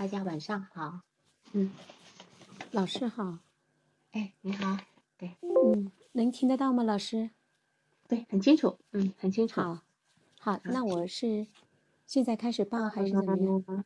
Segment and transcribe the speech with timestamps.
[0.00, 1.02] 大家晚上好。
[1.52, 1.70] 嗯，
[2.70, 3.36] 老师好。
[4.12, 4.78] 哎，你好。
[5.18, 7.28] 对，嗯，能听得到吗，老师？
[8.08, 8.78] 对，很清楚。
[8.92, 9.60] 嗯，很清楚。
[9.60, 9.82] 好，
[10.40, 11.46] 好，那我是
[12.06, 13.84] 现在开始报还是怎么样？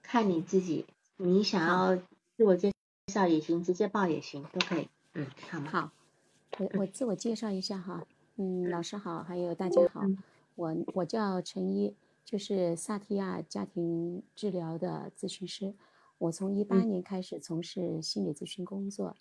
[0.00, 1.96] 看你自己，你想要
[2.36, 2.72] 自我介
[3.12, 4.88] 绍也行，直接报也行，都可以。
[5.14, 5.70] 嗯，好吗？
[5.72, 5.92] 好，
[6.60, 8.06] 我我自我介绍一下哈。
[8.36, 10.02] 嗯，老师好，还有大家好，
[10.54, 15.74] 我我叫陈一，就是萨提亚家庭治疗的咨询师。
[16.18, 19.16] 我从一八年开始从事心理咨询工作，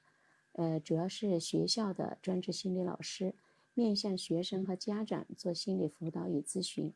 [0.51, 3.33] 呃，主要是学校的专职心理老师，
[3.73, 6.93] 面向学生和家长做心理辅导与咨询。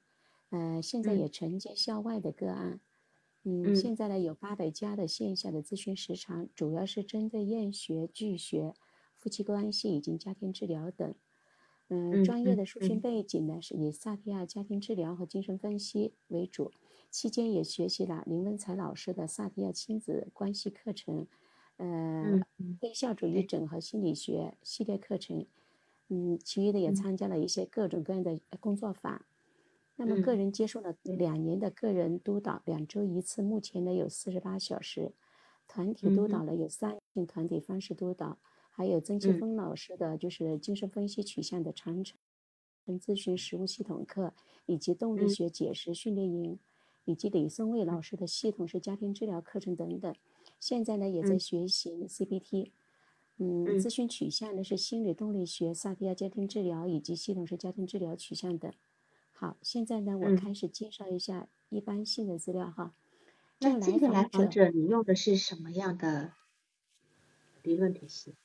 [0.50, 2.80] 呃，现在也承接校外的个案。
[3.44, 8.74] 嗯，现在呢有八百家的线下的咨询时长，主要是针对厌学、拒学、
[9.18, 11.16] 夫妻关系以及家庭治疗等。
[11.90, 13.00] 嗯，专业的书训。
[13.00, 16.72] 背景呢是以萨提亚家庭治疗和精神分析为主，
[17.12, 21.28] 期间也学习了林文才老师的萨提亚亲子关系课程，
[21.78, 22.42] 呃，
[22.82, 25.46] 微笑主义整合心理学系列课程，
[26.08, 29.26] 嗯，其余的也参加了一些各种各样的工作坊。
[29.96, 35.14] 那么个人接受了两年的个人督导，两周一次，目前呢有四十八小时，
[35.68, 38.40] 团体督导呢有三性团体方式督导。
[38.76, 42.18] 还有曾奇峰老师的就是精神分析取向的长城
[43.00, 44.34] 咨询实务系统课，
[44.66, 46.58] 以及动力学解释训练营，
[47.06, 50.16] 以及李松蔚老师的系统式家庭治疗课程等等。
[50.60, 52.72] 现在呢，也在学习 CBT，
[53.38, 58.74] 嗯，咨询取向呢是心理动力学、萨提亚家庭治疗以及系统式家庭治疗取向等。
[59.32, 62.96] 好，现在呢，我开始介绍一下一般性的资料哈。
[63.60, 66.34] 那这个来访者你用的是什么样的
[67.62, 68.36] 理论体系？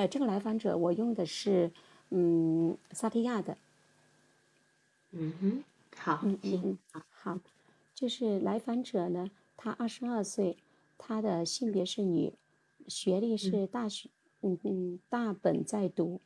[0.00, 1.70] 呃，这个来访者我用的是，
[2.08, 3.58] 嗯，萨提亚的。
[5.10, 6.78] 嗯哼，好，嗯嗯嗯，
[7.10, 7.38] 好，
[7.94, 10.56] 就是来访者呢，他二十二岁，
[10.96, 12.32] 他的性别是女，
[12.88, 14.08] 学历是大学，
[14.40, 16.22] 嗯嗯，大本在读。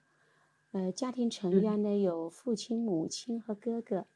[0.71, 4.07] 呃，家庭成员呢有父亲、母亲和哥哥。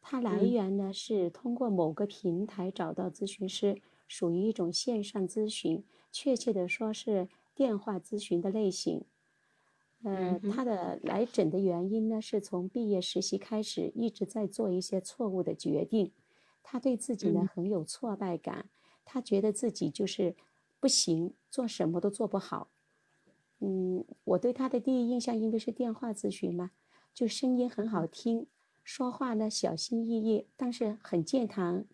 [0.00, 5.82] 他来源呢是通过某个平台找到咨询师，属于一种线上咨询，
[6.12, 7.28] 确切的说是。
[7.54, 9.04] 电话咨询的类型，
[10.02, 16.12] 呃，他的来诊的原因呢，是从毕业实习开始一直在做一些错误的决定，
[16.62, 18.70] 他对自己呢很有挫败感，
[19.04, 20.34] 他觉得自己就是
[20.78, 22.70] 不行，做什么都做不好。
[23.58, 26.70] 嗯，我对他的第一印象因为是电话咨询嘛，
[27.12, 28.46] 就声音很好听，
[28.82, 31.84] 说话呢小心翼翼，但是很健谈，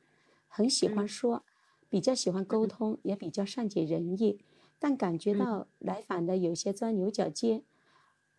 [0.46, 1.44] 很喜欢说，
[1.88, 4.38] 比较喜欢沟通，也比较善解人意。
[4.78, 7.62] 但感觉到来访的有些钻牛角尖，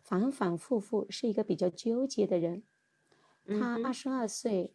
[0.00, 2.62] 反反复复，是一个比较纠结的人。
[3.46, 4.72] 他二十二岁，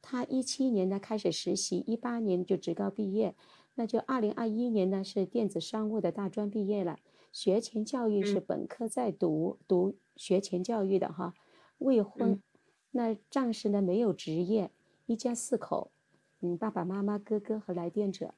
[0.00, 3.34] 他一七年呢开始实习，一八年就职高毕业，
[3.74, 6.98] 那就二零二一年呢是电子商务的大专毕业了。
[7.32, 11.34] 学前教育是本科在读，读学前教育的哈，
[11.78, 12.42] 未婚，
[12.92, 14.70] 那暂时呢没有职业，
[15.06, 15.90] 一家四口，
[16.40, 18.34] 嗯，爸爸妈妈、哥哥和来电者。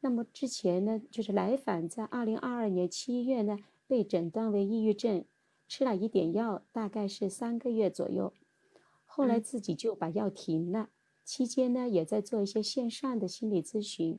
[0.00, 5.24] 那么之前呢，就是来访在二零二二年七月呢被诊断为抑郁症，
[5.66, 8.32] 吃了一点药，大概是三个月左右，
[9.04, 10.90] 后来自己就把药停了。
[11.24, 14.18] 期间呢也在做一些线上的心理咨询。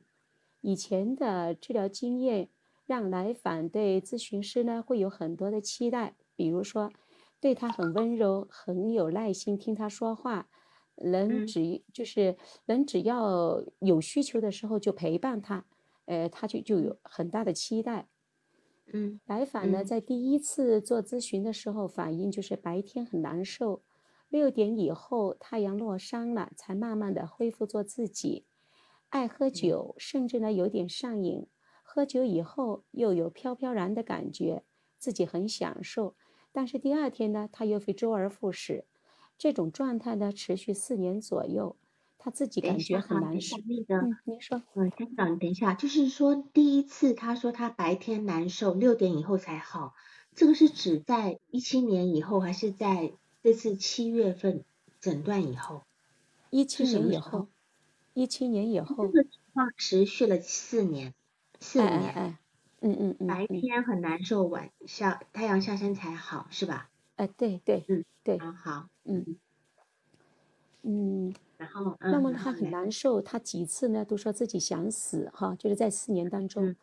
[0.60, 2.50] 以前的治疗经验
[2.84, 6.92] 让来访对咨询师呢会有很多的期待，比如说
[7.40, 10.48] 对他很温柔，很有耐心听他说话。
[11.00, 15.66] 能只就是人只要有需求的时候就陪伴他，
[16.06, 18.08] 呃，他就就有很大的期待。
[18.92, 23.82] 嗯，来访呢，在第一次做咨询的时候，反应就是白天很难受，
[24.28, 28.46] 六点以后太阳落山了，才慢慢的恢复做自己。
[29.08, 31.46] 爱喝酒，甚至呢有点上瘾，
[31.82, 34.64] 喝酒以后又有飘飘然的感觉，
[34.98, 36.16] 自己很享受。
[36.52, 38.86] 但是第二天呢，他又会周而复始。
[39.40, 41.74] 这种状态呢，持续四年左右，
[42.18, 43.56] 他自己感觉很难受。
[43.66, 49.94] 那个，您说，嗯，先生，等一下，就是说第一次他说他白天难受，六点以后才好，
[50.34, 54.62] 这个是指在一七年以后，还是在这次七月份
[55.00, 55.84] 诊断以后？
[56.50, 57.48] 一七年以后，
[58.12, 61.14] 一七年以后，这个情况持续了四年，
[61.60, 62.36] 四年，
[62.80, 66.90] 嗯嗯嗯，白天很难受，晚上太阳下山才好，是吧？
[67.20, 69.26] 哎，对对，嗯，对，好，嗯，
[70.82, 76.74] 嗯，然后，那么他很难受，他几次呢都说自己想死，哈，就是在四年当中，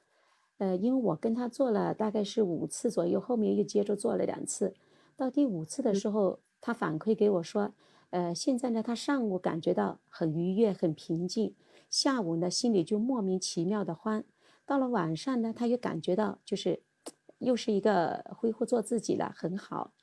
[0.60, 4.75] 呃，因为我跟他做了大概是五次左右，后面又接着做了两次，
[5.16, 7.74] 到第五次的时候，他反馈给我说，
[8.12, 11.56] 呃，现在呢他上午感觉到很愉悦、很平静，
[11.89, 14.24] 下午呢心里就莫名其妙的慌，
[14.68, 16.84] 到了晚上呢，他又感觉到就是
[17.39, 19.94] 又是一个恢复做自己了，很好，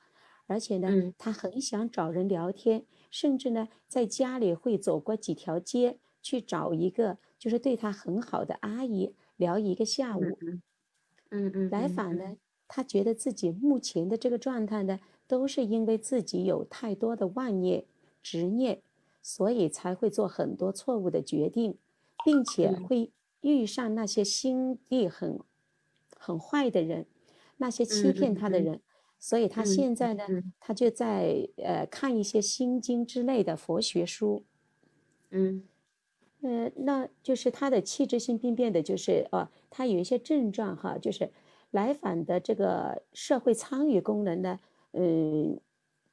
[0.47, 10.39] 而且呢，他很想找人聊天，甚至呢在家里会走过几条街去找一个就是对他很好的阿姨聊一个下午。
[10.41, 10.63] 嗯。
[11.31, 12.37] 嗯，来访呢，
[12.69, 17.87] 他觉得自己目前的这个状态呢，都是因为自己有太多的妄念、
[18.23, 18.83] 执念，
[19.21, 21.79] 所以才会做很多错误的决定，
[22.23, 23.11] 并且会
[23.41, 25.41] 遇上那些心地很
[26.17, 27.07] 很坏的人，
[27.57, 28.81] 那些欺骗他的人，
[29.27, 30.23] 所以他现在呢，
[30.61, 34.45] 他就在呃看一些心经之类的佛学书，
[35.31, 35.65] 嗯。
[36.43, 41.33] 呃，那就是他的器质性病变的，就是哦，他有一些症状哈，就是
[41.71, 44.61] 来访的这个社会参与功能呢，
[44.93, 45.59] 嗯，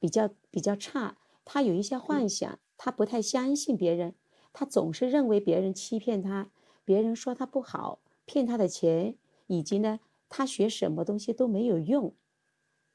[0.00, 1.18] 比较比较差。
[1.44, 4.14] 他有一些幻想，他不太相信别人，
[4.54, 6.50] 他总是认为别人欺骗他，
[6.82, 9.16] 别人说他不好，骗他的钱，
[9.48, 10.00] 以及呢，
[10.30, 12.14] 他学什么东西都没有用。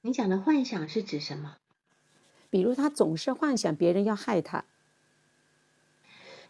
[0.07, 1.57] 你讲的幻想是指什么？
[2.50, 4.63] 比如他总是幻想别人要害他。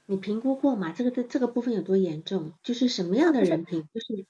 [0.06, 0.94] 你评估过吗？
[0.96, 2.52] 这个这这个部分有多严重？
[2.62, 3.90] 就是什么样的人品？
[3.92, 4.26] 就是，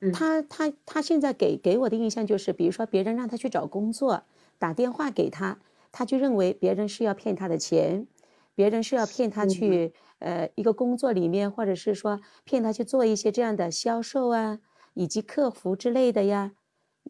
[0.00, 4.24] 嗯，他他他现在给给我的印象就是，比如说别人让他去找工作，
[4.58, 5.60] 打电话给他，
[5.92, 8.08] 他就认为别人是要骗他的钱，
[8.56, 14.58] 别人是要骗他去呃一个工作里面，或者是说骗他去做一些这样的销售啊，
[14.94, 16.50] 以及客服之类的呀，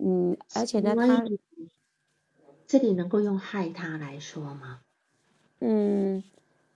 [0.00, 1.23] 嗯，而且呢，他
[2.67, 4.83] 这里能够用害他来说吗？
[5.61, 6.23] 嗯。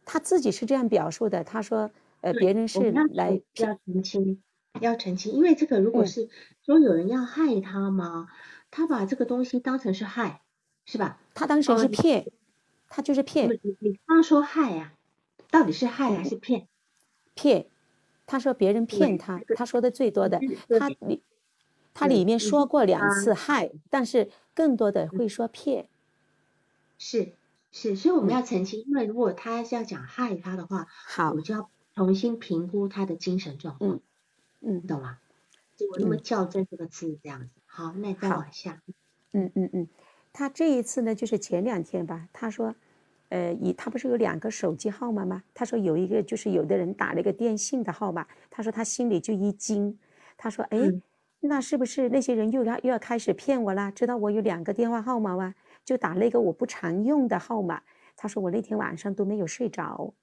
[0.08, 1.90] 他自己是这样表述的，他说
[2.22, 4.42] ：“呃，别人是来要澄清，
[4.80, 6.28] 要澄清，因为这个如果是
[6.64, 8.28] 说有人要害他吗？
[8.70, 10.42] 他把这个东西当成是害，
[10.84, 11.20] 是吧？
[11.34, 12.30] 他当时是骗，
[12.88, 13.48] 他就是骗。
[13.62, 14.94] 你你刚说害呀，
[15.50, 16.68] 到底是害还是骗？
[17.36, 17.66] 骗，
[18.26, 21.22] 他说别人骗他，他说的最多的，他里
[21.98, 25.88] 他里面说过两次害，但是更多的会说骗，
[26.98, 27.32] 是。”
[27.72, 34.00] 是，所以我们要澄清，因为如果他是要讲害他的话，好，我就要重新评估他的精神状况。
[34.60, 35.18] 嗯，懂吗？
[35.76, 37.50] 就我那么校正这个字这样子。
[37.66, 38.80] 好，那再往下。
[39.32, 39.88] 嗯嗯嗯，
[40.32, 42.74] 他这一次呢，就是前两天吧，他说，
[43.28, 45.42] 呃，以他不是有两个手机号码吗？
[45.52, 49.98] 他说有一个就是有的人打了一个电信的号码，他说他心里就一惊，
[50.38, 50.78] 他说，哎，
[51.46, 53.90] 那是不是那些人又要又要开始骗我啦？
[53.90, 55.54] 知道我有两个电话号码吗？
[55.84, 57.82] 就打那个我不常用的号码，
[58.16, 60.14] 他说我那天晚上都没有睡着。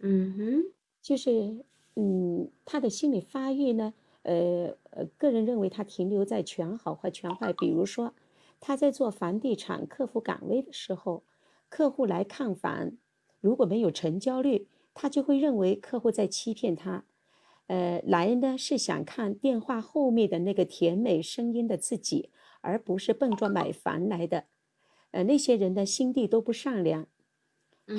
[0.00, 0.72] 嗯哼，
[1.02, 7.52] 就是嗯，他的心理发育呢，呃呃，个人认为他停留在全好和全坏。
[7.52, 8.14] 比如说，
[8.60, 11.24] 他在做房地产客服岗位的时候，
[11.68, 12.92] 客户来看房，
[13.40, 17.04] 如果没有成交率，他就会认为客户在欺骗他。
[17.66, 22.30] 呃，来呢是想看电话后面的那个甜美声音的自己。
[22.62, 24.46] 而不是奔着买房来的，
[25.12, 27.06] 呃，那些人的心地都不善良。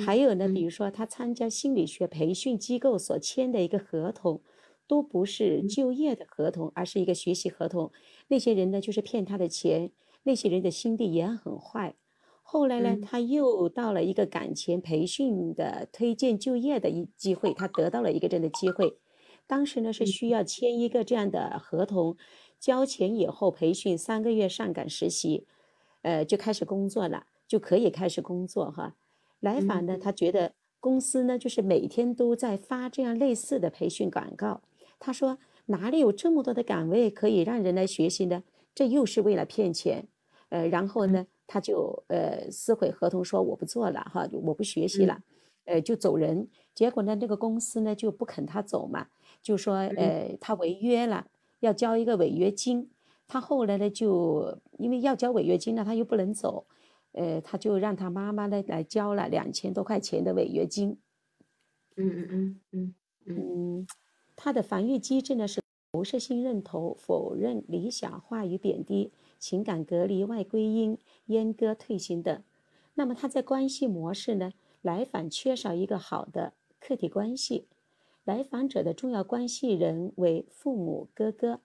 [0.04, 4.42] 还有呢，比如说他参加心理学培训机构所签的一个合同，
[4.86, 7.90] 都不是就业的合同，而是一个学习合同。
[8.26, 9.92] 那些人呢，就是骗他的钱。
[10.24, 11.96] 那些人的心地也很坏。
[12.42, 18.98] 后来呢，他又到了一个岗前培训的推荐就业的一机会，他得到了一个这样的机会。
[19.48, 22.16] 当时呢，是需要签一个这样的合同。
[22.60, 25.46] 交钱以后，培训三个月上岗实习，
[26.02, 28.96] 呃，就开始工作了，就可以开始工作哈。
[29.40, 34.60] 来访呢，他觉得公司呢，就是每天都在发这样类似的培训广告。
[34.98, 38.42] 他说哪里有这么多的岗位可以让人来学习呢？
[38.74, 40.08] 这又是为了骗钱。
[40.50, 45.22] 呃，然后呢，他就呃撕毁合同，说我不做了哈，我不学习了，
[45.66, 46.48] 呃，就走人。
[46.74, 49.08] 结果呢，这个公司呢就不肯他走嘛，
[49.42, 51.26] 就说呃他违约了。
[51.60, 52.88] 要交一个违约金，
[53.26, 56.68] 他后来呢就因为要交违约金呢，他又不能走，
[57.10, 61.00] 呃，他就让他妈妈呢来交了两千多块钱的违约金。
[61.96, 62.94] 嗯嗯嗯
[63.26, 63.34] 嗯
[63.80, 63.86] 嗯，
[64.36, 72.44] 他的防御机制呢是投射性认同、否认、理想化与贬低、情感隔离、外归因、阉割、退行等。
[72.94, 77.66] 那么他在关系模式呢，来访缺少一个好的客体关系。
[78.28, 81.62] 来访者的重要关系人为父母、哥哥。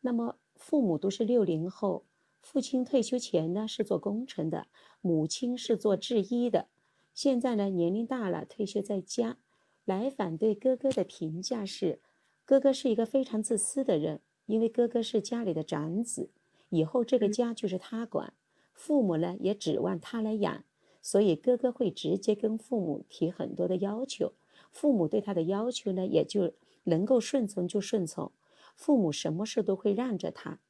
[0.00, 2.06] 那么父母都是六零后，
[2.40, 4.68] 父亲退休前呢是做工程的，
[5.02, 6.68] 母亲是做制衣的。
[7.12, 9.36] 现在呢年龄大了，退休在家。
[9.84, 12.00] 来访对哥哥的评价是：
[12.46, 16.30] 哥哥是一个非常自私的人，因为哥哥是家里的长子，
[16.70, 18.32] 以后这个家就是他管，
[18.72, 20.64] 父母呢也指望他来养，
[21.02, 24.32] 所以哥哥会直接跟父母提很多的要求。
[24.70, 26.52] 父母对他的要求呢，也就
[26.84, 28.32] 能够顺从就顺从，
[28.76, 30.60] 父母什么事都会让着他，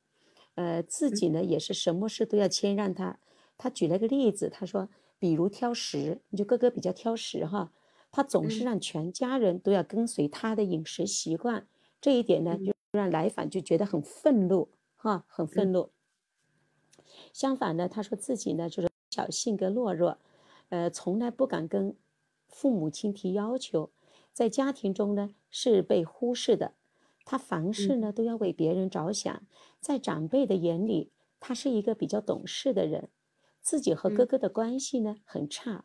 [0.55, 3.19] 呃，自己呢也是什么事都要谦让他。
[3.57, 4.89] 他举了个例子，他说，
[5.19, 7.73] 比如挑食，你就哥哥比较挑食哈，
[8.11, 11.67] 他总是让全家人都要跟随他的饮食习惯，
[12.01, 15.91] 这一点呢，就让来访就觉得很愤怒哈，很愤怒。
[17.33, 20.19] 相反呢，他说自己呢就是小性格懦弱。
[20.71, 21.97] 呃，从来不敢跟
[22.49, 23.91] 父母亲提要求，
[24.33, 26.75] 在家庭中呢是被忽视的。
[27.25, 29.43] 他凡事呢都要为别人着想，
[29.81, 33.11] 在长辈的眼里，他是一个比较懂事的人。
[33.61, 35.85] 自己和哥哥的关系呢很差。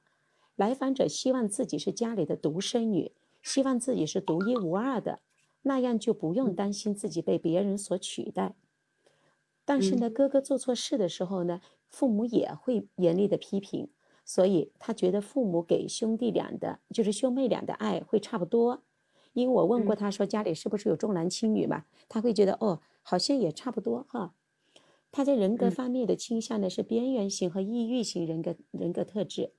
[0.56, 5.20] 来访者希望自己是家里的独生女，希望自己是独一无二的，
[5.64, 8.56] 那样就不用担心自己被别人所取代。
[9.66, 13.90] 但是呢，哥哥做错事的时候呢，父母也会严厉的批评。
[14.26, 18.84] 所以他觉得父母给兄弟俩的，就是兄妹俩的爱会差不多。
[19.34, 24.36] 因为我问过他说家里是不是有重男轻女嘛，他会觉得哦，好像也差不多哈。
[25.12, 29.52] 他在人格方面的倾向呢是边缘型和抑郁型人格人格特质。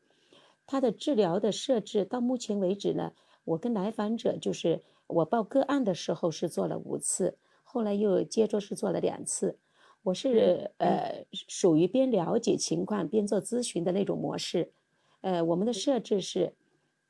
[0.67, 3.13] 他的治疗的设置到目前为止呢，
[3.45, 9.59] 我跟来访者就是我报个案的时候是做了五次，后来又接着是做了两次。
[10.05, 14.71] 我是呃属于边了解情况边做咨询的那种模式，
[15.23, 16.53] 呃，我们的设置是，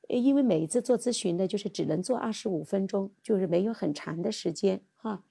[0.08, 5.24] 因为每一次做咨询呢就是只能做二十五分钟，就是没有很长的时间哈，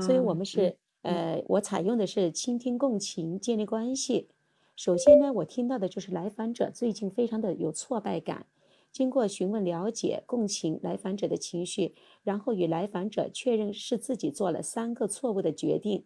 [0.00, 4.28] 所以我们是呃，我采用的是倾听共情建立关系。
[4.74, 8.46] 首先呢，我听到的就是来访者最近非常的有挫败感，
[8.90, 11.94] 经过询问了解共情来访者的情绪，
[12.24, 16.04] 然后与来访者确认是自己做了三个错误的决定。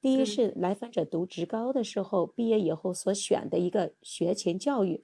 [0.00, 5.02] 第一是来访者读职高的时候，毕业以后所选的一个学前教育，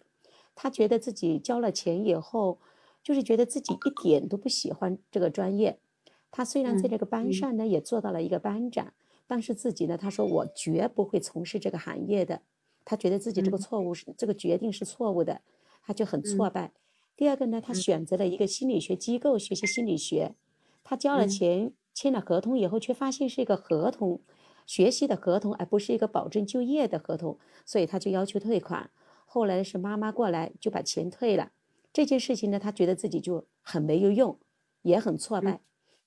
[0.54, 2.60] 他觉得自己交了钱以后，
[3.02, 5.80] 就是觉得自己一点都不喜欢这个专业。
[6.30, 8.94] 他虽然在这个班上呢也做到了一个班长，
[9.26, 12.42] 但是自己呢他说我绝不会从事这个行业的，
[12.84, 15.40] 他觉得自己这个错误是这个决定是错误的，
[15.82, 16.72] 他就很挫败。
[17.16, 20.34] 第二个呢，他选择了一个心理学机构学习心理学，
[20.84, 24.20] 他交了钱签了合同以后，却发现是一个合同。
[24.66, 28.90] 学习的合同，而不是一个保证就业的合同，所以他就要求退款。
[29.26, 31.52] 后来是妈妈过来就把钱退了。
[31.92, 34.38] 这件事情呢，他觉得自己就很没有用，
[34.83, 35.61] 也很挫败。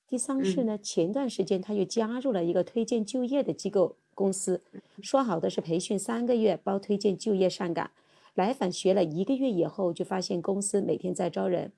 [0.07, 4.61] 第三是呢，前段时间他又加入了一个推荐就业的机构公司，
[5.01, 7.91] 说好的是培训三个月包推荐就业上岗，
[8.33, 11.73] 来访学了一个月以后，就发现公司每天在招人，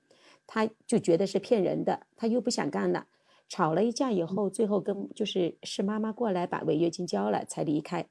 [0.46, 3.06] 他就觉得是骗人的，他又不想干了。
[3.50, 8.06] 吵了一架以后，最后跟就是是妈妈过来把违约金交了才离开。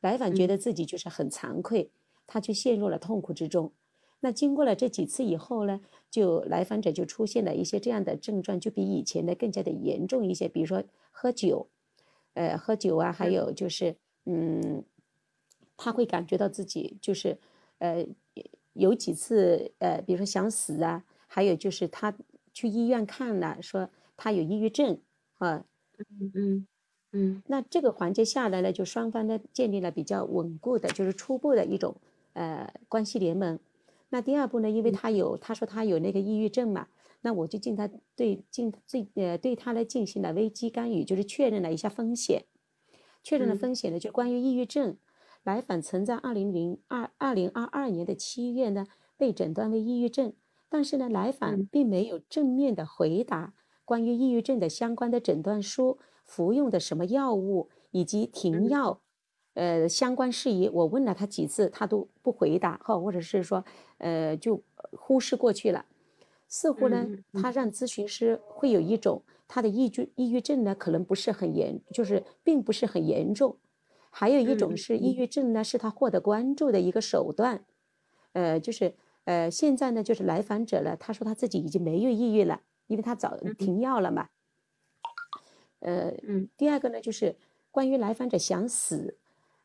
[0.00, 1.90] 来访觉得自己就是很惭愧，
[2.24, 3.72] 他就陷入了痛苦之中。
[4.20, 10.48] 那经过了这几次以后呢，就来访者就出现了一些这样的症状，就比以前的更加的严重一些。
[10.48, 11.66] 比如说喝酒，
[12.34, 14.84] 呃，喝酒啊，还有就是，嗯，
[15.76, 17.36] 他会感觉到自己就是，
[17.78, 18.06] 呃，
[18.74, 22.16] 有几次呃，比如说想死啊，还有就是他
[22.52, 23.90] 去医院看了，说。
[24.20, 25.00] 他有抑郁症，
[25.38, 25.64] 啊，
[26.20, 26.66] 嗯嗯
[27.12, 31.96] 嗯，那这个环节下来呢，就双方呢建立了比较稳固的，就是初步的一种
[32.34, 33.58] 呃关系联盟。
[34.10, 36.88] 那第二步呢，因为他有他说他有那个抑郁症嘛，
[37.22, 42.44] 那我就进他对进最呃对他呢进行了危机干预，就是确认了一下风险，
[43.22, 44.96] 确认了风险呢，就关于抑郁症，
[45.42, 48.86] 来访曾在二零零二二零二二年的七月呢
[49.16, 50.34] 被诊断为抑郁症，
[50.68, 53.54] 但是呢来访并没有正面的回答。
[53.90, 59.00] 关于抑郁症的相关的诊断书、服用的什么药物以及停药，
[59.54, 63.64] 呃，相关事宜，我问了他几次，他都不回答，哈，或者是说，
[63.98, 65.86] 呃，就忽视过去了。
[66.46, 73.56] 似乎呢，他让咨询师会有一种他的抑郁抑郁症呢，可能不是很严，就是并不是很严重。
[74.10, 77.64] 还有一种是抑郁症呢，是他获得关注的一个手段。
[78.34, 78.94] 呃，就是
[79.24, 82.60] 呃，现在呢，就是来访者呢，他说他自己已经没有抑郁了。
[82.90, 84.28] 因为他早停药了嘛，
[85.78, 86.12] 呃，
[86.56, 87.36] 第二个呢，就是
[87.70, 89.16] 关于来访者想死，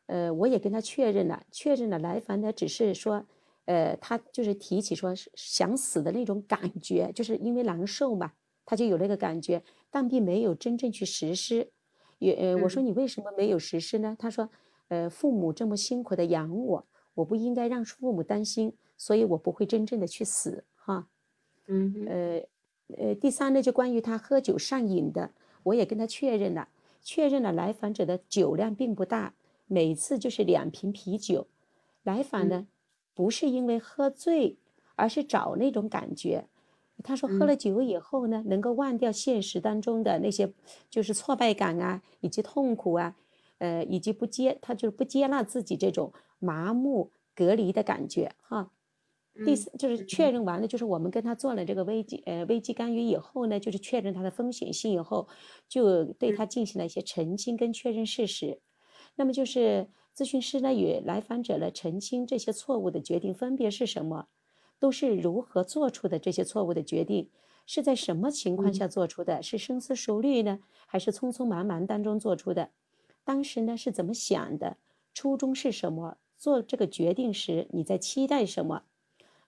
[0.06, 3.26] 呃，我也跟他确认了，确认了来访者只是说，
[3.64, 8.32] 呃，他就是提起说想死的那种感觉，就是因为难受嘛，
[8.64, 11.72] 他就有那个感觉，但并没有真正去实施。
[12.20, 14.14] 也，呃，我说你为什么没有实施呢？
[14.16, 14.48] 他说，
[14.86, 21.08] 呃，父母这么辛苦的养我，我不应该让父母担心，所以我不会真正的去死，哈，
[21.66, 22.46] 嗯，呃。
[22.96, 25.32] 呃，第三呢，就关于他喝酒上瘾的，
[25.64, 26.68] 我也跟他确认了，
[27.02, 29.34] 确认了来访者的酒量并不大，
[29.66, 31.48] 每次就是两瓶啤酒。
[32.04, 32.68] 来访呢，
[33.14, 34.56] 不是因为喝醉，
[34.94, 36.46] 而是找那种感觉。
[37.02, 40.52] 他说喝了酒以后呢，能够忘掉现实当中的那些
[40.88, 43.16] 就是挫败感啊，以及痛苦啊，
[43.58, 48.70] 呃，以及不接他就是不接纳自己这种麻木隔离的感觉哈。
[49.44, 55.28] 第四就是确认完了，就是我们跟他做了这个危机呃危机干预以后呢，就是确认他的风险性以后，
[55.68, 58.60] 就对他进行了一些澄清跟确认事实。
[59.16, 64.28] 那么就是咨询师呢与来访者呢澄清这些错误的决定分别是什么，
[64.78, 67.30] 都是如何做出的这些错误的决定，
[67.66, 69.42] 是在什么情况下做出的？
[69.42, 72.70] 是深思熟虑呢，还是匆匆忙忙当中做出的？
[73.24, 74.78] 当时呢是怎么想的？
[75.12, 76.18] 初衷是什么？
[76.38, 78.82] 做这个决定时你在期待什么？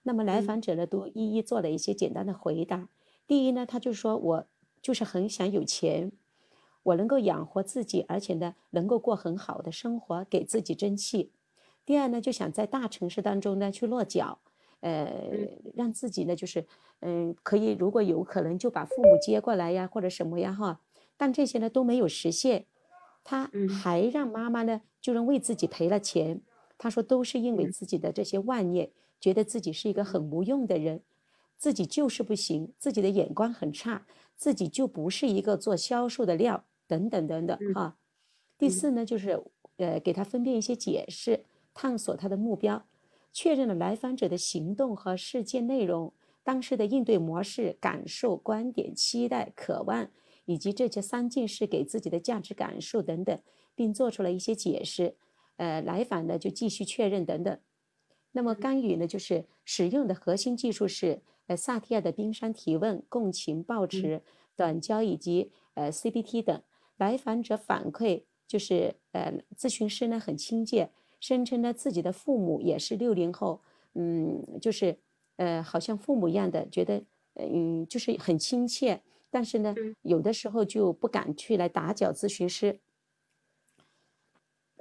[0.09, 2.89] 那么来访者呢，都一一做了一些简单的回答。
[3.27, 4.47] 第一呢，他就说我
[4.81, 6.11] 就是很想有钱，
[6.81, 11.31] 我能够养活自己，而且呢，能够过很好的生活，给自己争气。
[11.85, 14.39] 第二呢，就想在大城市当中呢去落脚，
[14.79, 15.29] 呃，
[15.75, 16.65] 让自己呢就是
[17.01, 20.81] 嗯，可以如果有可能就把父母接过来呀，或者什么呀哈。
[21.17, 22.65] 但这些呢都没有实现。
[23.23, 23.51] 他
[23.83, 26.41] 还让妈妈呢，就能为自己赔了钱。
[26.79, 28.89] 他说都是因为自己的这些妄念。
[29.19, 31.03] 觉得自己是一个很无用的人，
[31.57, 37.97] 自己就是不行，自己的眼光很差，自己就不是一个做销售的料，等等等等哈。
[38.57, 39.43] 第四呢，就是
[39.77, 42.85] 呃给他分辨一些解释，探索他的目标，
[43.31, 50.09] 确认了来访者的行动和事件内容，当时的应对模式、感受、观点、期待、渴望，
[50.45, 53.39] 以及这些三件事给自己的价值感受等等，
[53.75, 55.15] 并做出了一些解释。
[55.57, 57.59] 呃，来访呢就继续确认等等。
[58.31, 64.21] 那么干预呢，就是使用的核心技术是呃萨提亚的冰山提问、共情抱持、
[64.55, 66.61] 短焦以及呃 CBT 等。
[66.97, 73.61] 来访者反馈就是呃咨询师呢很亲切，声称呢自己的父母也是六零后，
[73.95, 74.99] 嗯，就是
[75.37, 82.79] 呃好像父母一样的，觉得嗯就是很亲切，但是呢有的时候就不敢去来打搅咨询师。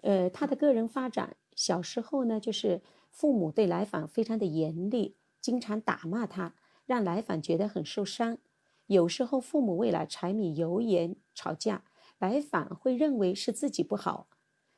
[0.02, 2.82] 呃，他的个人发展，小时候呢就是。
[3.18, 6.54] 父母对来访非常的严厉，经常打骂他，
[6.86, 8.38] 让来访觉得很受伤。
[8.86, 11.82] 有时候父母为了柴米油盐吵架，
[12.20, 14.28] 来访会认为是自己不好。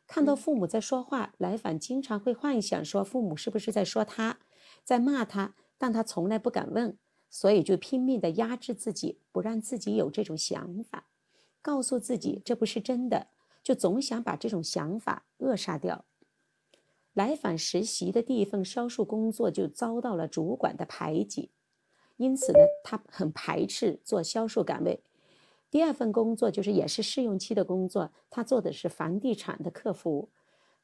[0.06, 4.38] 看到父母在说话，来访经常会幻想说父母是不是在说他，
[4.82, 6.96] 在骂他，但他从来不敢问，
[7.28, 11.10] 所以就拼命的压制自己，不让自己有这种想法，
[11.60, 13.26] 告诉自己这不是真的，
[13.62, 16.06] 就总想把这种想法扼杀掉。
[17.20, 21.50] 来访实习的第一份销售工作就遭到了主管的排挤，
[22.16, 25.02] 因此呢，他很排斥做销售岗位。
[25.70, 30.30] 第二份工作就是也是试用期的工作，他做的是房地产的客服，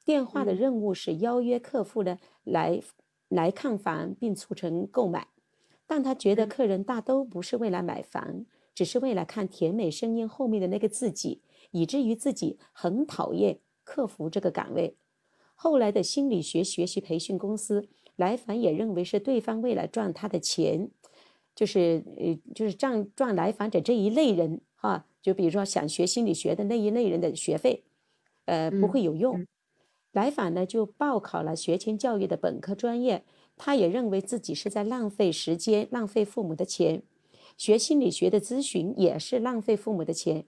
[0.04, 2.82] 电话的任务是邀约客户呢来
[3.30, 5.28] 来看房并促成购买，
[5.86, 8.44] 但他觉得客人大都不是为了买房，
[8.74, 14.98] 只是为了看甜美声音后面的那个自己，以至于自己很讨厌客服这个岗位。
[15.56, 20.90] 后来的心理学学习培训公司来访也认为是对方为了赚他的钱，
[21.54, 27.84] 就是呃就是赚赚来访者这一类人哈，就比如说想学心理学的那一类人的学费，
[28.44, 29.46] 呃不会有用。
[30.12, 33.24] 来访呢就报考了学前教育的本科专业，
[33.56, 37.02] 他也认为自己是在浪费时间，浪费父母的钱。
[37.58, 40.46] 学心理学的咨询也是浪费父母的钱，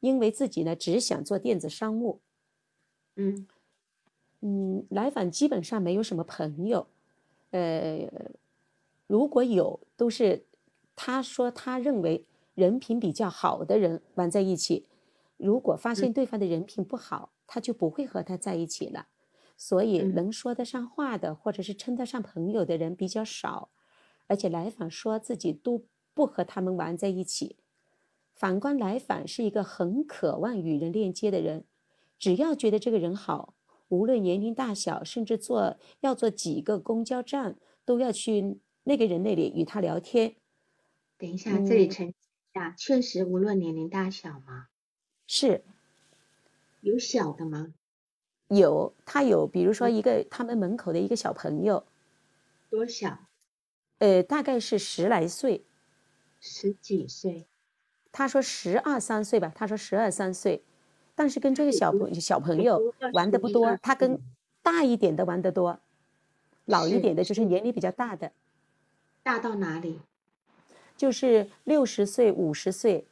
[0.00, 2.20] 因为自己呢只想做电子商务。
[3.16, 3.46] 嗯。
[4.40, 6.86] 嗯，来访基本上没有什么朋友，
[7.50, 8.08] 呃，
[9.06, 10.44] 如果有，都是
[10.94, 12.24] 他说他认为
[12.54, 14.86] 人品比较好的人玩在一起。
[15.36, 19.06] 如果发现对方的人品不好，他就不会和他在一起了。
[19.56, 23.70] 所以能说得上话的，或者是称得上朋友的人比较少。
[24.28, 27.56] 而且来访说自己都不和他们玩在一起。
[28.34, 31.64] 反观来访是一个很渴望与人链接的人，
[32.18, 33.54] 只要觉得这个人好。
[33.88, 40.36] 无论年龄大小，甚至坐要坐几个公交站，都要去那个人那里与他聊天。
[41.16, 44.68] 等一下，这里澄清一下，确实无论年龄大小吗？
[45.26, 45.64] 是。
[46.80, 47.74] 有小的吗？
[48.48, 51.84] 有，他有，比如说一个他们门口的一个小朋友。
[52.70, 53.26] 多小？
[53.98, 55.66] 呃，大概是十来岁。
[56.40, 57.48] 十几岁？
[58.12, 60.64] 他说十二三岁吧，他说十二三岁。
[61.18, 64.16] 但是跟这个小朋小朋友玩的不多，他跟
[64.62, 65.80] 大一点的玩的多，
[66.66, 68.30] 老一点的就是年龄比较大的。
[69.24, 69.98] 大到哪里？
[70.96, 73.04] 就是六十岁、五十岁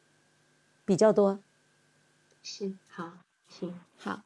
[0.84, 1.40] 比较多。
[2.44, 3.10] 是，好，
[3.48, 4.22] 行，好。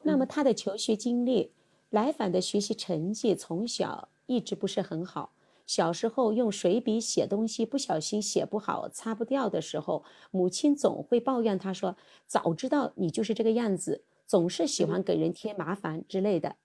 [0.00, 1.50] 那么他的求学经历，
[1.90, 5.30] 来访的学习成绩从小一直不是很好，
[5.66, 16.56] 小时候用水笔写东西，不小心写不好，擦不掉的时候，母亲总会抱怨他说：“早知道你就是这个样子，总是喜欢给人添麻烦之类的。”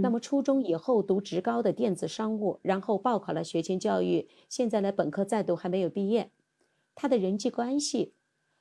[0.00, 6.32] 那么初中以后读职高的电子商务，然后报考了学前教育，现在呢本科在读，还没有毕业。
[6.94, 8.14] 他的人际关系，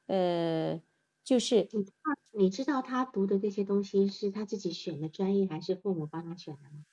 [0.08, 0.82] 呃，
[1.24, 1.86] 就是你
[2.32, 6.86] 你知道他读的这些东西是他自己选的专业，还是父母帮他选的吗？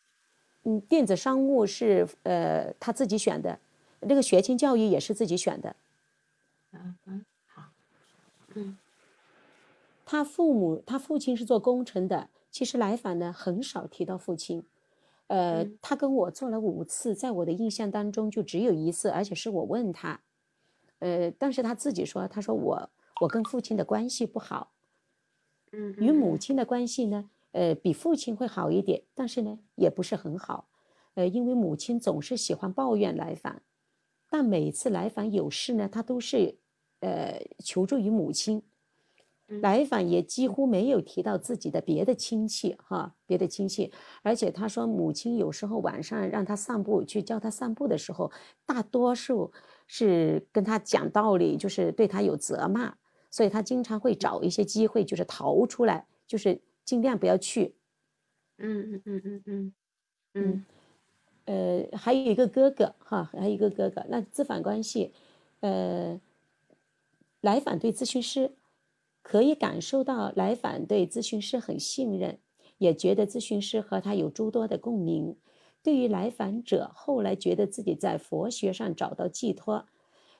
[0.64, 3.58] 嗯，电子商务是呃他自己选的，
[4.00, 5.76] 那个学前教育也是自己选的。
[6.72, 7.62] 嗯嗯，好，
[8.54, 8.76] 嗯，
[10.04, 12.28] 他父母他父亲是做工程的。
[12.50, 14.62] 其实来访呢很少提到父亲，
[15.26, 20.20] 呃，他跟我做了五次，在我的印象当中就只有一次，而且是我问他，
[21.00, 24.70] 呃，但是他自己说，他说我我跟父亲的关系不好，
[25.72, 30.68] 嗯，与母亲的关系呢，呃，比父亲会好一点，但是呢也不是很好，
[31.14, 33.62] 呃，因为母亲总是喜欢抱怨来访，
[34.28, 36.58] 但每次来访有事呢，他都是
[37.00, 38.62] 呃求助于母亲。
[39.60, 43.92] 来访也几乎没有提到自己的别的亲戚，哈，别的亲戚。
[44.22, 48.32] 而且他说，母亲有时候晚上让他散步，去叫他散步的时候，
[48.64, 49.52] 大多数
[49.86, 52.96] 是跟他讲道理，就是对他有责骂，
[53.30, 57.74] 所以他经常会找一些机会，就是逃出来，就是尽量不要去。
[58.58, 59.72] 嗯嗯嗯嗯嗯
[60.34, 60.64] 嗯，
[61.46, 64.04] 呃，还有一个哥哥，哈，还有一个哥哥。
[64.08, 65.12] 那咨访关系，
[65.60, 66.20] 呃，
[67.40, 68.52] 来访对咨询师。
[69.26, 72.38] 可以感受到来访对咨询师很信任，
[72.76, 75.34] 也觉得咨询师和他有诸多的共鸣。
[75.82, 79.86] 对于来访者后来觉得自己在佛学上找到寄托，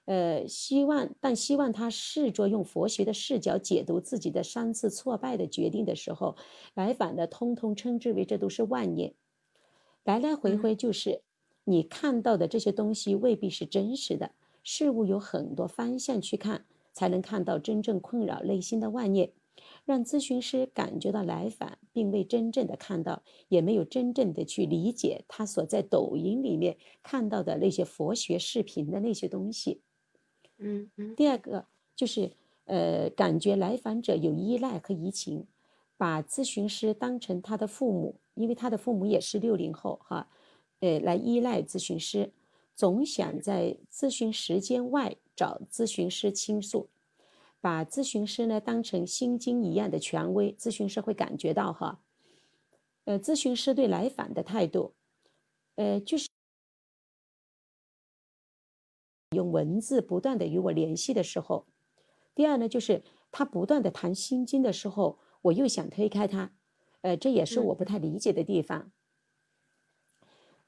[0.07, 6.37] 呃，希望但希望他试着用佛学的视角解读自己的三次挫败的决定的时候，
[6.75, 9.15] 来访的通通称之为这都是妄念。
[10.05, 11.23] 来来回回就是
[11.65, 16.65] 你看到的这些东西未必是真实的，事物有很多方向去看。
[16.97, 19.33] 才能看到真正困扰内心的妄念，
[19.85, 29.81] 让咨询师感觉到来访并未真正的看到，也没有真正的去理解他所在抖音里面看到的那些佛学视频的那些东西。
[30.65, 31.15] 嗯嗯。
[31.15, 32.31] 第二个就是
[32.65, 35.47] 呃，感觉来访者有依赖和移情，
[35.97, 40.29] 把咨询师当成他的父母，因为他的父母也是六零后哈，
[40.81, 42.33] 呃，来依赖咨询师，
[42.75, 45.17] 总想在咨询时间外。
[45.37, 46.89] 找咨询师倾诉，
[47.61, 52.01] 把咨询师呢当成心经一样的权威，咨询师会感觉到哈，
[53.03, 54.93] 呃，咨询师对来访的态度，
[55.75, 56.29] 呃，就是
[59.35, 61.67] 用文字不断的与我联系的时候，
[62.35, 66.53] 第二呢，就是他不断的谈心经的时候，我又想推开他，
[67.03, 68.91] 呃，这也是我不太理解的地方。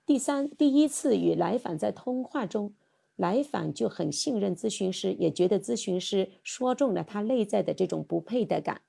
[0.04, 2.74] 第三，第一次与来访在通话中。
[3.16, 8.82] 来访就很信任咨询师，也觉得咨询师说中了他内在的这种不配得感。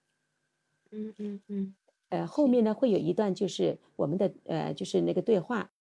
[0.91, 1.75] 嗯嗯嗯。
[2.09, 5.71] 呃，后面呢会有一段就是我们的呃就是那个对话。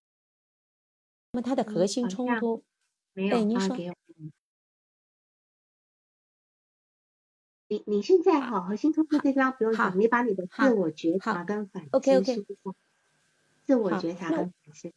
[1.32, 2.62] 那么它的核心冲突，
[3.16, 3.76] 哎，您说。
[7.68, 12.36] 你你现在好，核心冲突这方不用讲，你把你的自我觉察跟反，OK OK，
[13.64, 14.92] 自我觉察跟反思。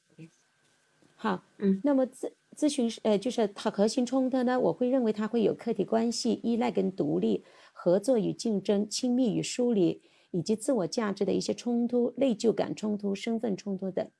[1.15, 2.32] 好，嗯，那么咨。
[2.58, 10.01] 咨询师，呃，就是它核心冲突呢，我会认为它会有客体关系、依赖跟独立、合作与竞争、亲密与疏离，
[10.32, 14.12] 以及自我价值的一些冲突、内疚感冲突、身份冲突等。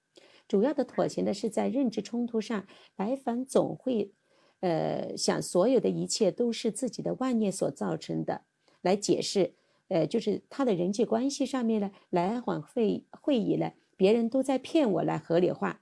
[0.50, 2.66] 主要的妥协呢是在认知冲突上，
[2.98, 4.12] 来访总会，
[4.62, 8.42] 呃，想所有的一切都是自己的妄念所造成的，
[8.82, 9.54] 来解释，
[9.90, 15.82] 呃，就是他的人际关系上面呢，来访会会以呢别人都在骗我来合理化。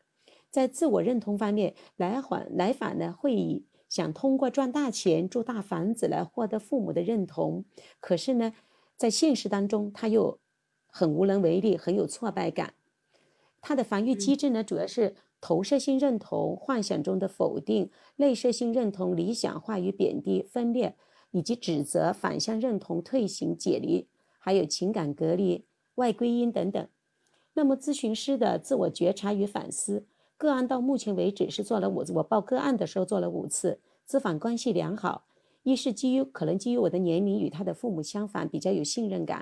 [0.52, 7.64] 在自我认同方面，来访来访呢会以想通过赚大钱、住大房子来获得父母的认同，
[8.02, 8.54] 可是呢，
[8.98, 10.40] 在现实当中他又
[10.88, 12.74] 很无能为力，很有挫败感。
[13.68, 20.96] 他的防御机制呢，主要是投射性认同、幻想中的否定、内射性认同、理想化与贬低、分裂
[21.32, 24.08] 以及指责、反向认同、退行、解离，
[24.40, 26.88] 还有情感隔离、外归因等等。
[27.56, 30.06] 那么，咨询师的自我觉察与反思。
[30.38, 35.26] 个案到目前为止是做了五，我报个案的时候做了五次，咨访关系良好。
[35.64, 39.42] 一是基于可能基于我的年龄与他的父母相反，比较有信任感；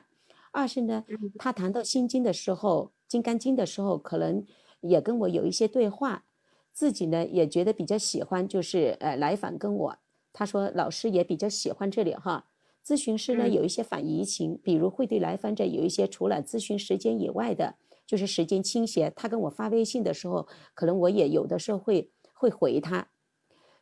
[0.52, 1.06] 二是呢，
[1.38, 4.46] 他谈到心经的时候，金刚经的时候，可能
[4.82, 6.26] 也跟我有一些对话，
[6.74, 9.98] 自己呢也觉得比较喜欢，就是呃来访跟我，
[10.34, 12.48] 他说老师也比较喜欢这里哈。
[12.86, 17.76] 咨询师呢有一些反移情，比如会对来访者有一些除了咨询时间以外的。
[18.06, 22.52] 就是时间倾斜，他跟我发微信的时候，可能我也有的时候会会。
[22.52, 23.08] 回他，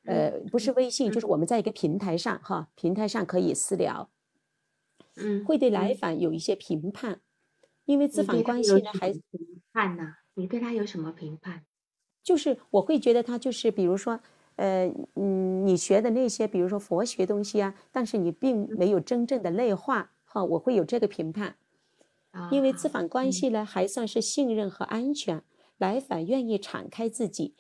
[0.06, 4.10] 呃，不是微信，嗯就是我们在一个平台上哈，平台上可以私聊，
[5.18, 7.20] 嗯，会对来嗯访有一些评判，
[7.86, 9.22] 因为资访关系呢还评
[9.72, 10.16] 判呢？
[10.36, 11.64] 你对他有什么评判？
[12.24, 14.20] 就是我会觉得他就是比如说。
[14.56, 21.56] 呃，嗯，你学的那些，比如说佛学东西啊，但是你并没有真正的内化，哈，我会有这个评判。
[22.30, 25.42] 啊因为咨访关嗯系呢，还算是信任和安全，
[25.80, 27.56] 来访愿意敞开自己。